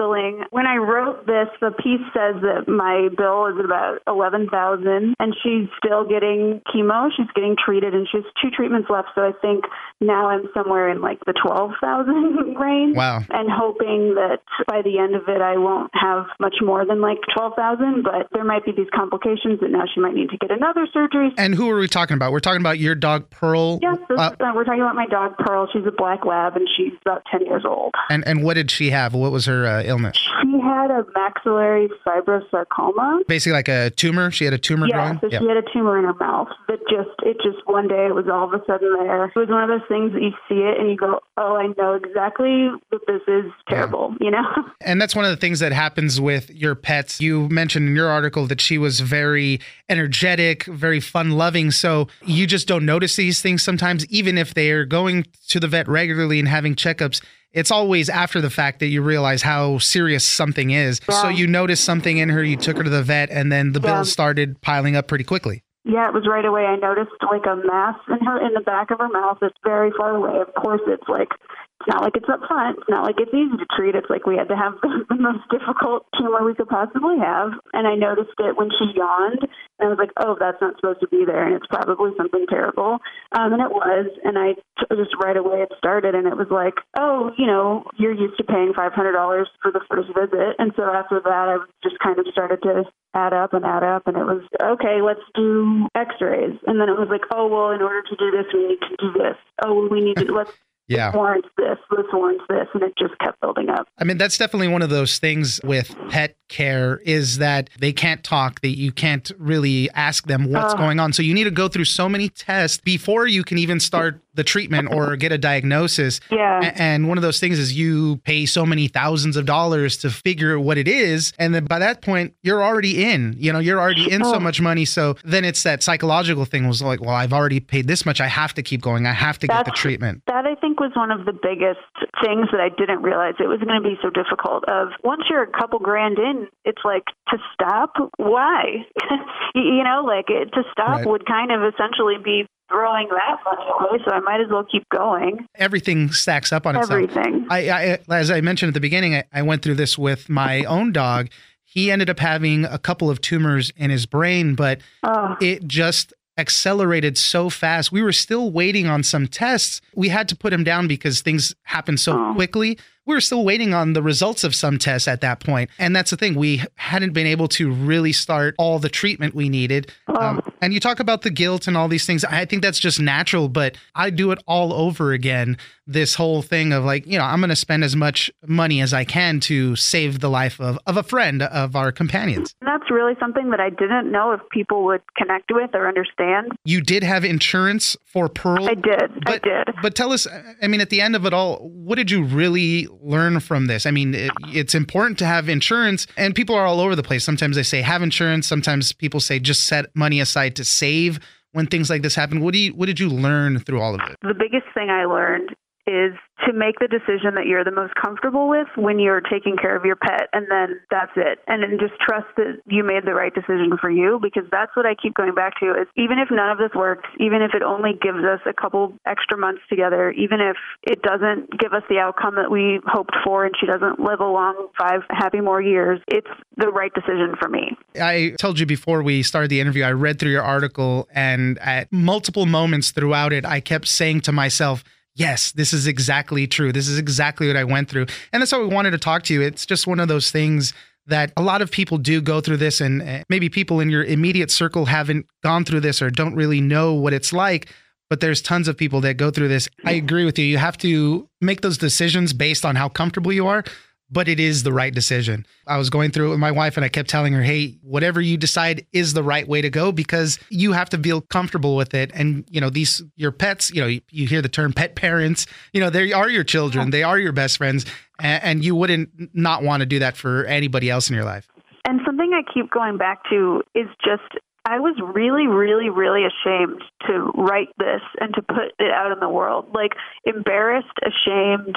totaling. 0.00 0.44
When 0.50 0.66
I 0.66 0.76
wrote 0.76 1.26
this, 1.26 1.48
the 1.60 1.70
piece 1.70 2.04
says 2.14 2.40
that 2.42 2.68
my 2.68 3.08
bill 3.16 3.46
is 3.46 3.62
about 3.62 4.00
11000 4.06 5.14
and 5.18 5.36
she's 5.42 5.68
still 5.78 6.04
getting 6.04 6.60
chemo. 6.72 7.08
She's 7.16 7.30
getting 7.34 7.56
treated 7.56 7.94
and 7.94 8.06
she 8.10 8.18
has 8.18 8.26
two 8.42 8.50
treatments 8.50 8.88
left. 8.90 9.08
So 9.14 9.22
I 9.22 9.32
think 9.40 9.64
now 10.00 10.28
I'm 10.28 10.48
somewhere 10.54 10.88
in 10.88 11.00
like 11.00 11.20
the 11.26 11.34
12,000 11.34 12.56
range. 12.60 12.96
Wow. 12.96 13.20
And 13.30 13.48
hoping 13.50 14.14
that 14.14 14.40
by 14.66 14.82
the 14.82 14.98
end 14.98 15.14
of 15.14 15.28
it, 15.28 15.40
I 15.40 15.56
won't 15.58 15.90
have 15.94 16.26
much 16.38 16.56
more 16.62 16.84
than 16.84 17.00
like 17.00 17.18
12,000, 17.34 18.02
but 18.02 18.28
there 18.32 18.44
might 18.44 18.64
be 18.64 18.72
these 18.72 18.90
complications 18.94 19.60
that 19.60 19.70
now 19.70 19.84
she 19.92 20.00
might 20.00 20.14
need 20.14 20.30
to 20.30 20.38
get 20.38 20.50
another 20.50 20.86
surgery. 20.92 21.32
And 21.36 21.54
who 21.54 21.68
are 21.70 21.78
we 21.78 21.88
talking 21.88 22.14
about? 22.14 22.32
We're 22.32 22.40
talking 22.40 22.60
about 22.60 22.78
your 22.78 22.94
dog, 22.94 23.30
Pearl? 23.30 23.78
Yes, 23.82 23.98
uh, 24.10 24.14
uh, 24.14 24.52
we're 24.54 24.64
talking 24.64 24.80
about 24.80 24.94
my 24.94 25.06
dog, 25.06 25.36
Pearl. 25.38 25.68
She's 25.72 25.86
a 25.86 25.92
black 25.92 26.24
lab 26.24 26.56
and 26.56 26.68
she's 26.76 26.92
about 27.04 27.22
10 27.30 27.46
years 27.46 27.64
old. 27.66 27.94
And, 28.08 28.26
and 28.26 28.42
what 28.42 28.54
did 28.54 28.70
she 28.70 28.90
have? 28.90 29.14
What 29.14 29.32
was 29.32 29.46
her 29.46 29.66
uh, 29.66 29.82
illness? 29.90 30.16
She 30.16 30.58
had 30.60 30.90
a 30.90 31.04
maxillary 31.14 31.90
fibrosarcoma. 32.06 33.26
Basically, 33.26 33.52
like 33.52 33.68
a 33.68 33.90
tumor. 33.90 34.30
She 34.30 34.44
had 34.44 34.54
a 34.54 34.58
tumor 34.58 34.86
yeah, 34.88 34.94
growing. 34.96 35.18
so 35.20 35.28
she 35.28 35.46
had 35.46 35.56
a 35.56 35.72
tumor 35.72 35.98
in 35.98 36.04
her 36.04 36.14
mouth 36.14 36.48
that 36.68 36.78
just 36.88 37.10
it 37.22 37.36
just 37.42 37.66
one 37.66 37.88
day 37.88 38.06
it 38.06 38.14
was 38.14 38.26
all 38.32 38.44
of 38.44 38.54
a 38.58 38.64
sudden 38.64 38.94
there. 38.98 39.24
It 39.24 39.32
was 39.36 39.48
one 39.48 39.62
of 39.62 39.68
those 39.68 39.86
things 39.88 40.12
that 40.12 40.22
you 40.22 40.32
see 40.48 40.62
it 40.62 40.80
and 40.80 40.90
you 40.90 40.96
go, 40.96 41.20
oh, 41.36 41.56
I 41.56 41.68
know 41.76 41.94
exactly 41.94 42.70
that 42.90 43.00
this 43.06 43.22
is 43.28 43.50
terrible. 43.68 44.14
You 44.20 44.30
know. 44.30 44.44
And 44.82 45.00
that's 45.00 45.14
one 45.14 45.26
of 45.26 45.30
the 45.30 45.36
things 45.36 45.60
that 45.60 45.72
happens 45.72 46.20
with 46.20 46.50
your 46.50 46.74
pets. 46.74 47.20
You 47.20 47.48
mentioned 47.50 47.88
in 47.88 47.94
your 47.94 48.08
article 48.08 48.46
that 48.46 48.60
she 48.60 48.78
was 48.78 49.00
very 49.00 49.60
energetic, 49.88 50.64
very 50.64 51.00
fun 51.00 51.32
loving. 51.32 51.70
So 51.70 52.08
you 52.24 52.46
just 52.46 52.66
don't 52.66 52.86
notice 52.86 53.16
these 53.16 53.42
things 53.42 53.62
sometimes, 53.62 54.06
even 54.06 54.38
if 54.38 54.54
they're 54.54 54.86
going 54.86 55.26
to 55.48 55.60
the 55.60 55.68
vet 55.68 55.86
regularly 55.86 56.38
and 56.38 56.48
having 56.48 56.74
checkups. 56.74 57.20
It's 57.52 57.70
always 57.70 58.08
after 58.08 58.40
the 58.40 58.50
fact 58.50 58.78
that 58.78 58.86
you 58.86 59.02
realize 59.02 59.42
how 59.42 59.78
serious 59.78 60.24
something 60.24 60.70
is. 60.70 61.00
So 61.10 61.28
you 61.28 61.46
noticed 61.48 61.82
something 61.84 62.18
in 62.18 62.28
her, 62.28 62.44
you 62.44 62.56
took 62.56 62.76
her 62.76 62.84
to 62.84 62.90
the 62.90 63.02
vet, 63.02 63.28
and 63.30 63.50
then 63.50 63.72
the 63.72 63.80
Yeah. 63.80 63.94
bills 63.96 64.12
started 64.12 64.60
piling 64.60 64.94
up 64.94 65.08
pretty 65.08 65.24
quickly. 65.24 65.64
Yeah, 65.84 66.08
it 66.08 66.14
was 66.14 66.28
right 66.28 66.44
away. 66.44 66.68
I 66.68 66.76
noticed 66.76 67.16
like 67.24 67.48
a 67.48 67.56
mass 67.56 67.96
in 68.08 68.20
her 68.26 68.36
in 68.44 68.52
the 68.52 68.60
back 68.60 68.90
of 68.90 68.98
her 68.98 69.08
mouth. 69.08 69.38
It's 69.40 69.56
very 69.64 69.90
far 69.96 70.14
away. 70.14 70.40
Of 70.40 70.52
course, 70.54 70.82
it's 70.86 71.08
like 71.08 71.32
it's 71.80 71.88
not 71.88 72.04
like 72.04 72.16
it's 72.16 72.28
up 72.28 72.44
front. 72.44 72.76
It's 72.76 72.92
not 72.92 73.08
like 73.08 73.16
it's 73.16 73.32
easy 73.32 73.56
to 73.56 73.64
treat. 73.72 73.96
It's 73.96 74.10
like 74.12 74.28
we 74.28 74.36
had 74.36 74.52
to 74.52 74.56
have 74.56 74.76
the, 74.84 75.16
most 75.16 75.48
difficult 75.48 76.04
tumor 76.20 76.44
we 76.44 76.52
could 76.52 76.68
possibly 76.68 77.16
have. 77.16 77.56
And 77.72 77.88
I 77.88 77.96
noticed 77.96 78.36
it 78.36 78.56
when 78.60 78.68
she 78.76 78.92
yawned, 78.92 79.40
and 79.40 79.84
I 79.84 79.88
was 79.88 79.96
like, 79.96 80.12
"Oh, 80.20 80.36
that's 80.36 80.60
not 80.60 80.76
supposed 80.76 81.00
to 81.00 81.08
be 81.08 81.24
there, 81.24 81.40
and 81.48 81.56
it's 81.56 81.64
probably 81.72 82.12
something 82.20 82.44
terrible." 82.52 83.00
Um, 83.32 83.56
and 83.56 83.64
it 83.64 83.72
was. 83.72 84.12
And 84.20 84.36
I 84.36 84.60
just 84.92 85.16
right 85.16 85.36
away 85.36 85.64
it 85.64 85.72
started, 85.78 86.14
and 86.14 86.28
it 86.28 86.36
was 86.36 86.52
like, 86.52 86.76
"Oh, 87.00 87.32
you 87.40 87.46
know, 87.48 87.88
you're 87.96 88.12
used 88.12 88.36
to 88.36 88.44
paying 88.44 88.76
five 88.76 88.92
hundred 88.92 89.16
dollars 89.16 89.48
for 89.64 89.72
the 89.72 89.80
first 89.88 90.12
visit." 90.12 90.60
And 90.60 90.76
so 90.76 90.84
after 90.84 91.24
that, 91.24 91.46
I 91.48 91.56
just 91.82 91.96
kind 92.04 92.18
of 92.20 92.28
started 92.28 92.60
to 92.68 92.84
add 93.14 93.32
up 93.32 93.52
and 93.52 93.64
add 93.64 93.82
up 93.82 94.06
and 94.06 94.16
it 94.16 94.24
was 94.24 94.42
okay 94.62 95.02
let's 95.02 95.20
do 95.34 95.86
x-rays 95.94 96.56
and 96.66 96.80
then 96.80 96.88
it 96.88 96.98
was 96.98 97.08
like 97.10 97.22
oh 97.32 97.46
well 97.46 97.70
in 97.70 97.82
order 97.82 98.02
to 98.02 98.16
do 98.16 98.30
this 98.30 98.46
we 98.54 98.68
need 98.68 98.80
to 98.80 98.96
do 98.98 99.12
this 99.12 99.36
oh 99.64 99.74
well, 99.74 99.88
we 99.88 100.00
need 100.00 100.16
to 100.16 100.32
let's 100.32 100.52
Yeah. 100.86 101.10
this 101.10 101.16
warrants 101.16 101.48
this 101.56 101.78
this 101.90 102.06
warrants 102.12 102.44
this 102.48 102.66
and 102.74 102.82
it 102.82 102.92
just 102.98 103.16
kept 103.20 103.40
building 103.40 103.68
up 103.68 103.86
I 104.00 104.04
mean, 104.04 104.16
that's 104.16 104.38
definitely 104.38 104.68
one 104.68 104.80
of 104.82 104.88
those 104.88 105.18
things 105.18 105.60
with 105.62 105.94
pet 106.08 106.36
care 106.48 106.96
is 107.04 107.36
that 107.38 107.68
they 107.78 107.92
can't 107.92 108.24
talk, 108.24 108.60
that 108.62 108.78
you 108.78 108.92
can't 108.92 109.30
really 109.38 109.90
ask 109.90 110.26
them 110.26 110.50
what's 110.50 110.72
Ugh. 110.72 110.78
going 110.78 110.98
on. 110.98 111.12
So 111.12 111.22
you 111.22 111.34
need 111.34 111.44
to 111.44 111.50
go 111.50 111.68
through 111.68 111.84
so 111.84 112.08
many 112.08 112.30
tests 112.30 112.78
before 112.78 113.26
you 113.26 113.44
can 113.44 113.58
even 113.58 113.78
start 113.78 114.22
the 114.34 114.44
treatment 114.44 114.92
or 114.92 115.16
get 115.24 115.32
a 115.32 115.38
diagnosis. 115.38 116.20
yeah 116.30 116.72
And 116.76 117.08
one 117.08 117.18
of 117.18 117.22
those 117.22 117.40
things 117.40 117.58
is 117.58 117.72
you 117.72 118.18
pay 118.24 118.46
so 118.46 118.64
many 118.66 118.88
thousands 118.88 119.36
of 119.36 119.46
dollars 119.46 119.96
to 119.98 120.10
figure 120.10 120.56
out 120.56 120.62
what 120.64 120.78
it 120.78 120.88
is. 120.88 121.32
And 121.38 121.54
then 121.54 121.64
by 121.64 121.78
that 121.78 122.02
point, 122.02 122.34
you're 122.42 122.62
already 122.62 123.04
in, 123.04 123.34
you 123.38 123.52
know, 123.52 123.58
you're 123.58 123.80
already 123.80 124.10
in 124.10 124.24
so 124.24 124.36
Oh. 124.36 124.40
much 124.40 124.60
money. 124.60 124.84
So 124.84 125.16
then 125.24 125.44
it's 125.44 125.62
that 125.64 125.82
psychological 125.82 126.44
thing 126.44 126.66
was 126.68 126.80
like, 126.82 127.00
well, 127.00 127.14
I've 127.14 127.32
already 127.32 127.60
paid 127.60 127.86
this 127.86 128.06
much. 128.06 128.20
I 128.20 128.26
have 128.28 128.54
to 128.54 128.62
keep 128.62 128.80
going. 128.80 129.06
I 129.06 129.12
have 129.12 129.38
to 129.40 129.46
get 129.46 129.64
the 129.64 129.70
treatment. 129.72 130.22
that 130.26 130.46
i 130.46 130.54
think 130.54 130.80
was 130.80 130.92
one 130.94 131.10
of 131.10 131.26
the 131.26 131.32
biggest 131.32 131.80
things 132.24 132.46
that 132.52 132.60
i 132.60 132.68
didn't 132.68 133.02
realize 133.02 133.34
it 133.38 133.46
was 133.48 133.60
going 133.60 133.80
to 133.82 133.86
be 133.88 133.96
so 134.02 134.08
difficult 134.10 134.64
of 134.68 134.88
once 135.04 135.22
you're 135.28 135.42
a 135.42 135.46
couple 135.60 135.78
grand 135.78 136.18
in 136.18 136.46
it's 136.64 136.82
like 136.84 137.04
to 137.28 137.36
stop 137.52 137.92
why 138.16 138.62
you 139.54 139.62
you 139.62 139.84
know 139.84 140.02
like 140.06 140.26
it, 140.28 140.52
to 140.52 140.62
stop 140.72 140.88
Right. 140.90 141.06
would 141.06 141.26
kind 141.26 141.50
of 141.52 141.60
essentially 141.72 142.16
be 142.22 142.46
throwing 142.70 143.08
that 143.08 143.36
much 143.44 143.58
away 143.80 143.98
so 144.04 144.12
i 144.12 144.20
might 144.20 144.40
as 144.40 144.46
well 144.50 144.64
keep 144.70 144.88
going 144.90 145.46
Everything 145.56 146.10
stacks 146.12 146.52
up 146.52 146.66
on 146.66 146.76
itself. 146.76 146.92
everything 146.92 147.46
I, 147.50 147.68
I 147.68 147.98
as 148.14 148.30
I 148.30 148.40
mentioned 148.40 148.68
at 148.68 148.74
the 148.74 148.80
beginning, 148.80 149.14
I, 149.16 149.24
I 149.32 149.42
went 149.42 149.62
through 149.62 149.74
this 149.74 149.98
with 149.98 150.28
my 150.28 150.62
own 150.64 150.92
dog. 150.92 151.28
He 151.64 151.90
ended 151.90 152.08
up 152.08 152.18
having 152.20 152.64
a 152.64 152.78
couple 152.78 153.10
of 153.10 153.20
tumors 153.20 153.72
in 153.76 153.90
his 153.90 154.06
brain, 154.06 154.54
but 154.54 154.80
oh 155.02 155.36
it 155.40 155.66
just 155.66 156.12
accelerated 156.40 157.16
so 157.16 157.48
fast. 157.50 157.92
We 157.92 158.02
were 158.02 158.12
still 158.12 158.50
waiting 158.50 158.86
on 158.88 159.02
some 159.04 159.28
tests. 159.28 159.80
We 159.94 160.08
had 160.08 160.28
to 160.30 160.36
put 160.36 160.52
him 160.52 160.64
down 160.64 160.88
because 160.88 161.20
things 161.20 161.54
happened 161.62 162.00
so 162.00 162.12
Oh. 162.18 162.34
quickly. 162.34 162.78
We 163.06 163.14
were 163.14 163.20
still 163.20 163.44
waiting 163.44 163.74
on 163.74 163.94
the 163.94 164.02
results 164.02 164.44
of 164.44 164.54
some 164.54 164.78
tests 164.78 165.08
at 165.08 165.20
that 165.22 165.40
point. 165.40 165.70
And 165.78 165.96
that's 165.96 166.10
the 166.10 166.16
thing. 166.16 166.34
We 166.34 166.62
hadn't 166.76 167.12
been 167.12 167.26
able 167.26 167.48
to 167.48 167.70
really 167.72 168.12
start 168.12 168.54
all 168.58 168.78
the 168.78 168.88
treatment 168.90 169.34
we 169.34 169.48
needed. 169.48 169.90
Um, 170.06 170.40
and 170.60 170.72
you 170.72 170.78
talk 170.80 171.00
about 171.00 171.22
the 171.22 171.30
guilt 171.30 171.66
and 171.66 171.76
all 171.76 171.88
these 171.88 172.06
things. 172.06 172.24
I 172.24 172.44
think 172.44 172.62
that's 172.62 172.78
just 172.78 173.00
natural, 173.00 173.48
but 173.48 173.76
I 173.96 174.10
do 174.10 174.30
it 174.32 174.38
all 174.46 174.72
over 174.72 175.12
again. 175.12 175.56
This 175.88 176.14
whole 176.14 176.42
thing 176.42 176.72
of 176.72 176.84
like, 176.84 177.04
you 177.06 177.18
know, 177.18 177.24
I'm 177.24 177.40
going 177.40 177.48
to 177.50 177.56
spend 177.56 177.82
as 177.82 177.96
much 177.96 178.30
money 178.46 178.80
as 178.80 178.94
I 178.94 179.04
can 179.04 179.40
to 179.40 179.74
save 179.74 180.20
the 180.20 180.30
life 180.30 180.60
of, 180.60 180.78
of 180.86 180.96
a 180.96 181.02
friend, 181.02 181.42
of 181.42 181.74
our 181.74 181.90
companions. 181.90 182.54
Really 182.90 183.14
something 183.20 183.50
that 183.50 183.60
I 183.60 183.70
didn't 183.70 184.10
know 184.10 184.32
if 184.32 184.40
people 184.50 184.84
would 184.84 185.00
connect 185.16 185.52
with 185.52 185.70
or 185.74 185.86
understand. 185.86 186.52
You 186.64 186.80
did 186.80 187.02
have 187.04 187.24
insurance 187.24 187.96
for 188.04 188.28
Pearl. 188.28 188.68
I 188.68 188.74
did. 188.74 189.02
I 189.02 189.20
But, 189.24 189.42
did. 189.42 189.68
but 189.80 189.94
tell 189.94 190.12
us, 190.12 190.26
I 190.60 190.66
mean, 190.66 190.80
at 190.80 190.90
the 190.90 191.00
end 191.00 191.14
of 191.14 191.24
it 191.24 191.32
all, 191.32 191.58
what 191.68 191.94
did 191.96 192.10
you 192.10 192.24
really 192.24 192.88
learn 193.00 193.38
from 193.40 193.66
this? 193.66 193.86
I 193.86 193.92
mean, 193.92 194.14
it, 194.14 194.32
it's 194.48 194.74
important 194.74 195.18
to 195.20 195.26
have 195.26 195.48
insurance, 195.48 196.06
and 196.16 196.34
people 196.34 196.54
are 196.56 196.66
all 196.66 196.80
over 196.80 196.96
the 196.96 197.02
place. 197.04 197.22
Sometimes 197.24 197.54
they 197.56 197.62
say 197.62 197.80
have 197.80 198.02
insurance. 198.02 198.48
Sometimes 198.48 198.92
people 198.92 199.20
say 199.20 199.38
just 199.38 199.66
set 199.66 199.86
money 199.94 200.18
aside 200.20 200.56
to 200.56 200.64
save 200.64 201.20
when 201.52 201.66
things 201.66 201.90
like 201.90 202.02
this 202.02 202.14
happen. 202.16 202.40
What 202.40 202.54
do 202.54 202.58
you, 202.58 202.72
what 202.74 202.86
did 202.86 202.98
you 202.98 203.08
learn 203.08 203.60
through 203.60 203.80
all 203.80 203.94
of 203.94 204.00
it? 204.10 204.16
The 204.22 204.34
biggest 204.34 204.66
thing 204.74 204.90
I 204.90 205.04
learned 205.04 205.54
is 205.90 206.14
to 206.46 206.52
make 206.54 206.78
the 206.78 206.88
decision 206.88 207.34
that 207.34 207.46
you're 207.46 207.64
the 207.64 207.74
most 207.74 207.92
comfortable 207.94 208.48
with 208.48 208.68
when 208.76 208.98
you're 208.98 209.20
taking 209.20 209.56
care 209.56 209.76
of 209.76 209.84
your 209.84 209.96
pet 209.96 210.28
and 210.32 210.46
then 210.50 210.80
that's 210.90 211.12
it. 211.16 211.40
And 211.46 211.62
then 211.62 211.76
just 211.78 212.00
trust 212.00 212.30
that 212.36 212.62
you 212.66 212.82
made 212.82 213.04
the 213.04 213.12
right 213.12 213.34
decision 213.34 213.76
for 213.80 213.90
you 213.90 214.18
because 214.22 214.44
that's 214.50 214.74
what 214.74 214.86
i 214.86 214.94
keep 214.94 215.14
going 215.14 215.34
back 215.34 215.58
to 215.60 215.70
is 215.72 215.86
even 215.96 216.18
if 216.18 216.28
none 216.30 216.50
of 216.50 216.58
this 216.58 216.70
works 216.74 217.08
even 217.18 217.42
if 217.42 217.52
it 217.54 217.62
only 217.62 217.92
gives 218.00 218.24
us 218.24 218.40
a 218.46 218.52
couple 218.52 218.94
extra 219.06 219.36
months 219.36 219.60
together 219.68 220.10
even 220.12 220.40
if 220.40 220.56
it 220.84 221.02
doesn't 221.02 221.50
give 221.58 221.72
us 221.72 221.82
the 221.88 221.98
outcome 221.98 222.36
that 222.36 222.50
we 222.50 222.80
hoped 222.86 223.16
for 223.24 223.44
and 223.44 223.54
she 223.58 223.66
doesn't 223.66 223.98
live 224.00 224.20
a 224.20 224.26
long 224.26 224.68
five 224.78 225.00
happy 225.10 225.40
more 225.40 225.60
years 225.60 226.00
it's 226.08 226.30
the 226.60 226.68
right 226.68 226.92
decision 226.94 227.34
for 227.40 227.48
me. 227.48 227.76
I 228.00 228.34
told 228.38 228.60
you 228.60 228.66
before 228.66 229.02
we 229.02 229.22
started 229.22 229.50
the 229.50 229.60
interview, 229.60 229.82
I 229.82 229.92
read 229.92 230.18
through 230.18 230.30
your 230.30 230.42
article, 230.42 231.08
and 231.12 231.58
at 231.58 231.92
multiple 231.92 232.46
moments 232.46 232.90
throughout 232.90 233.32
it, 233.32 233.44
I 233.44 233.60
kept 233.60 233.88
saying 233.88 234.20
to 234.22 234.32
myself, 234.32 234.84
Yes, 235.16 235.52
this 235.52 235.72
is 235.72 235.86
exactly 235.86 236.46
true. 236.46 236.72
This 236.72 236.88
is 236.88 236.98
exactly 236.98 237.46
what 237.46 237.56
I 237.56 237.64
went 237.64 237.88
through. 237.88 238.06
And 238.32 238.40
that's 238.40 238.52
why 238.52 238.58
we 238.58 238.66
wanted 238.66 238.92
to 238.92 238.98
talk 238.98 239.22
to 239.24 239.34
you. 239.34 239.42
It's 239.42 239.66
just 239.66 239.86
one 239.86 240.00
of 240.00 240.08
those 240.08 240.30
things 240.30 240.72
that 241.06 241.32
a 241.36 241.42
lot 241.42 241.62
of 241.62 241.70
people 241.70 241.98
do 241.98 242.20
go 242.20 242.40
through 242.40 242.58
this, 242.58 242.80
and 242.80 243.24
maybe 243.28 243.48
people 243.48 243.80
in 243.80 243.90
your 243.90 244.04
immediate 244.04 244.50
circle 244.50 244.84
haven't 244.84 245.26
gone 245.42 245.64
through 245.64 245.80
this 245.80 246.00
or 246.00 246.10
don't 246.10 246.34
really 246.34 246.60
know 246.60 246.94
what 246.94 247.12
it's 247.12 247.32
like. 247.32 247.72
But 248.08 248.20
there's 248.20 248.42
tons 248.42 248.66
of 248.66 248.76
people 248.76 249.00
that 249.02 249.16
go 249.16 249.30
through 249.30 249.48
this. 249.48 249.68
I 249.84 249.92
agree 249.92 250.24
with 250.24 250.38
you. 250.38 250.44
You 250.44 250.58
have 250.58 250.76
to 250.78 251.28
make 251.40 251.60
those 251.60 251.78
decisions 251.78 252.32
based 252.32 252.64
on 252.64 252.76
how 252.76 252.88
comfortable 252.88 253.32
you 253.32 253.46
are 253.46 253.64
but 254.10 254.28
it 254.28 254.40
is 254.40 254.62
the 254.62 254.72
right 254.72 254.92
decision. 254.92 255.46
I 255.66 255.78
was 255.78 255.90
going 255.90 256.10
through 256.10 256.28
it 256.28 256.30
with 256.30 256.38
my 256.38 256.50
wife 256.50 256.76
and 256.76 256.84
I 256.84 256.88
kept 256.88 257.08
telling 257.08 257.32
her, 257.32 257.42
hey, 257.42 257.78
whatever 257.82 258.20
you 258.20 258.36
decide 258.36 258.86
is 258.92 259.12
the 259.12 259.22
right 259.22 259.46
way 259.46 259.62
to 259.62 259.70
go 259.70 259.92
because 259.92 260.38
you 260.48 260.72
have 260.72 260.90
to 260.90 260.98
feel 260.98 261.20
comfortable 261.20 261.76
with 261.76 261.94
it. 261.94 262.10
And, 262.14 262.44
you 262.50 262.60
know, 262.60 262.70
these, 262.70 263.02
your 263.16 263.32
pets, 263.32 263.70
you 263.70 263.80
know, 263.80 263.86
you, 263.86 264.00
you 264.10 264.26
hear 264.26 264.42
the 264.42 264.48
term 264.48 264.72
pet 264.72 264.96
parents, 264.96 265.46
you 265.72 265.80
know, 265.80 265.90
they 265.90 266.12
are 266.12 266.28
your 266.28 266.44
children, 266.44 266.90
they 266.90 267.02
are 267.02 267.18
your 267.18 267.32
best 267.32 267.58
friends. 267.58 267.86
And, 268.18 268.44
and 268.44 268.64
you 268.64 268.74
wouldn't 268.74 269.10
not 269.34 269.62
want 269.62 269.80
to 269.80 269.86
do 269.86 270.00
that 270.00 270.16
for 270.16 270.44
anybody 270.44 270.90
else 270.90 271.08
in 271.08 271.16
your 271.16 271.24
life. 271.24 271.46
And 271.86 272.00
something 272.04 272.32
I 272.34 272.42
keep 272.52 272.70
going 272.70 272.98
back 272.98 273.22
to 273.30 273.62
is 273.74 273.86
just 274.04 274.40
I 274.66 274.78
was 274.78 274.94
really, 275.14 275.46
really, 275.46 275.88
really 275.88 276.22
ashamed 276.24 276.82
to 277.06 277.32
write 277.34 277.70
this 277.78 278.02
and 278.20 278.34
to 278.34 278.42
put 278.42 278.74
it 278.78 278.92
out 278.92 279.10
in 279.10 279.18
the 279.18 279.28
world. 279.28 279.66
Like 279.72 279.92
embarrassed, 280.24 280.98
ashamed, 281.02 281.76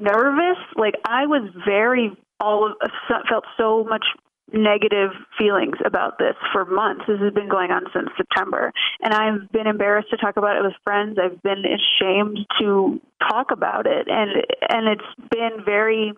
nervous. 0.00 0.58
Like 0.76 0.94
I 1.04 1.26
was 1.26 1.50
very 1.66 2.16
all 2.40 2.66
of 2.66 2.90
felt 3.28 3.44
so 3.56 3.84
much 3.84 4.04
negative 4.52 5.10
feelings 5.38 5.76
about 5.84 6.18
this 6.18 6.34
for 6.52 6.64
months. 6.64 7.04
This 7.06 7.20
has 7.20 7.32
been 7.32 7.48
going 7.48 7.70
on 7.70 7.84
since 7.94 8.08
September. 8.16 8.72
And 9.00 9.14
I've 9.14 9.50
been 9.52 9.66
embarrassed 9.66 10.10
to 10.10 10.16
talk 10.16 10.36
about 10.36 10.56
it 10.56 10.62
with 10.62 10.72
friends. 10.82 11.18
I've 11.22 11.40
been 11.42 11.62
ashamed 11.64 12.38
to 12.60 13.00
talk 13.28 13.50
about 13.50 13.86
it. 13.86 14.08
And 14.08 14.30
and 14.68 14.88
it's 14.88 15.30
been 15.30 15.64
very 15.64 16.12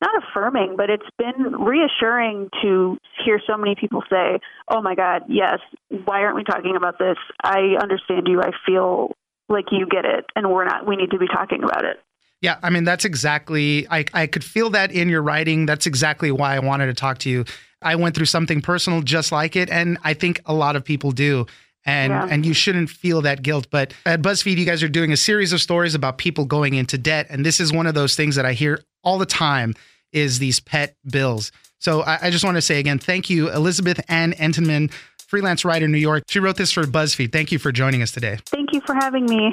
not 0.00 0.22
affirming, 0.22 0.74
but 0.76 0.90
it's 0.90 1.08
been 1.16 1.64
reassuring 1.64 2.50
to 2.62 2.98
hear 3.24 3.40
so 3.46 3.56
many 3.56 3.74
people 3.74 4.02
say, 4.10 4.40
"Oh 4.68 4.82
my 4.82 4.94
God, 4.94 5.22
yes. 5.28 5.60
Why 5.88 6.22
aren't 6.22 6.36
we 6.36 6.44
talking 6.44 6.76
about 6.76 6.98
this? 6.98 7.16
I 7.42 7.76
understand 7.80 8.26
you. 8.26 8.40
I 8.42 8.50
feel 8.66 9.12
like 9.48 9.66
you 9.70 9.86
get 9.86 10.04
it, 10.04 10.26
and 10.34 10.50
we're 10.50 10.64
not. 10.64 10.86
We 10.86 10.96
need 10.96 11.12
to 11.12 11.18
be 11.18 11.28
talking 11.28 11.62
about 11.62 11.84
it." 11.84 12.00
Yeah, 12.42 12.58
I 12.62 12.68
mean 12.70 12.84
that's 12.84 13.04
exactly 13.04 13.86
I 13.88 14.04
I 14.12 14.26
could 14.26 14.44
feel 14.44 14.68
that 14.70 14.92
in 14.92 15.08
your 15.08 15.22
writing. 15.22 15.64
That's 15.64 15.86
exactly 15.86 16.30
why 16.30 16.54
I 16.56 16.58
wanted 16.58 16.86
to 16.86 16.94
talk 16.94 17.18
to 17.18 17.30
you. 17.30 17.44
I 17.80 17.94
went 17.96 18.14
through 18.14 18.26
something 18.26 18.60
personal 18.60 19.00
just 19.00 19.32
like 19.32 19.56
it 19.56 19.70
and 19.70 19.96
I 20.04 20.12
think 20.14 20.40
a 20.44 20.52
lot 20.54 20.76
of 20.76 20.84
people 20.84 21.12
do. 21.12 21.46
And 21.86 22.10
Yeah. 22.12 22.26
and 22.30 22.44
you 22.44 22.52
shouldn't 22.54 22.90
feel 22.90 23.22
that 23.22 23.42
guilt, 23.42 23.68
but 23.70 23.94
at 24.06 24.22
BuzzFeed 24.22 24.56
you 24.56 24.66
guys 24.66 24.82
are 24.82 24.88
doing 24.88 25.12
a 25.12 25.16
series 25.16 25.52
of 25.52 25.60
stories 25.60 25.94
about 25.94 26.18
people 26.18 26.44
going 26.44 26.74
into 26.74 26.98
debt 26.98 27.26
and 27.30 27.46
this 27.46 27.58
is 27.60 27.72
one 27.72 27.86
of 27.86 27.94
those 27.94 28.14
things 28.16 28.36
that 28.36 28.44
I 28.44 28.52
hear 28.52 28.82
all 29.02 29.18
the 29.18 29.26
time 29.26 29.74
is 30.12 30.38
these 30.38 30.60
pet 30.60 30.96
bills. 31.10 31.52
So 31.78 32.02
I, 32.02 32.18
I 32.26 32.30
just 32.30 32.44
want 32.44 32.56
to 32.56 32.62
say 32.62 32.78
again, 32.80 32.98
thank 32.98 33.30
you, 33.30 33.50
Elizabeth 33.50 34.00
Ann 34.08 34.32
Entenman, 34.34 34.92
freelance 35.26 35.64
writer, 35.64 35.88
New 35.88 35.98
York. 35.98 36.22
She 36.28 36.38
wrote 36.38 36.56
this 36.56 36.70
for 36.72 36.82
BuzzFeed. 36.84 37.32
Thank 37.32 37.50
you 37.50 37.58
for 37.58 37.72
joining 37.72 38.02
us 38.02 38.12
today. 38.12 38.38
Thank 38.46 38.72
you 38.72 38.80
for 38.86 38.94
having 38.94 39.26
me. 39.26 39.52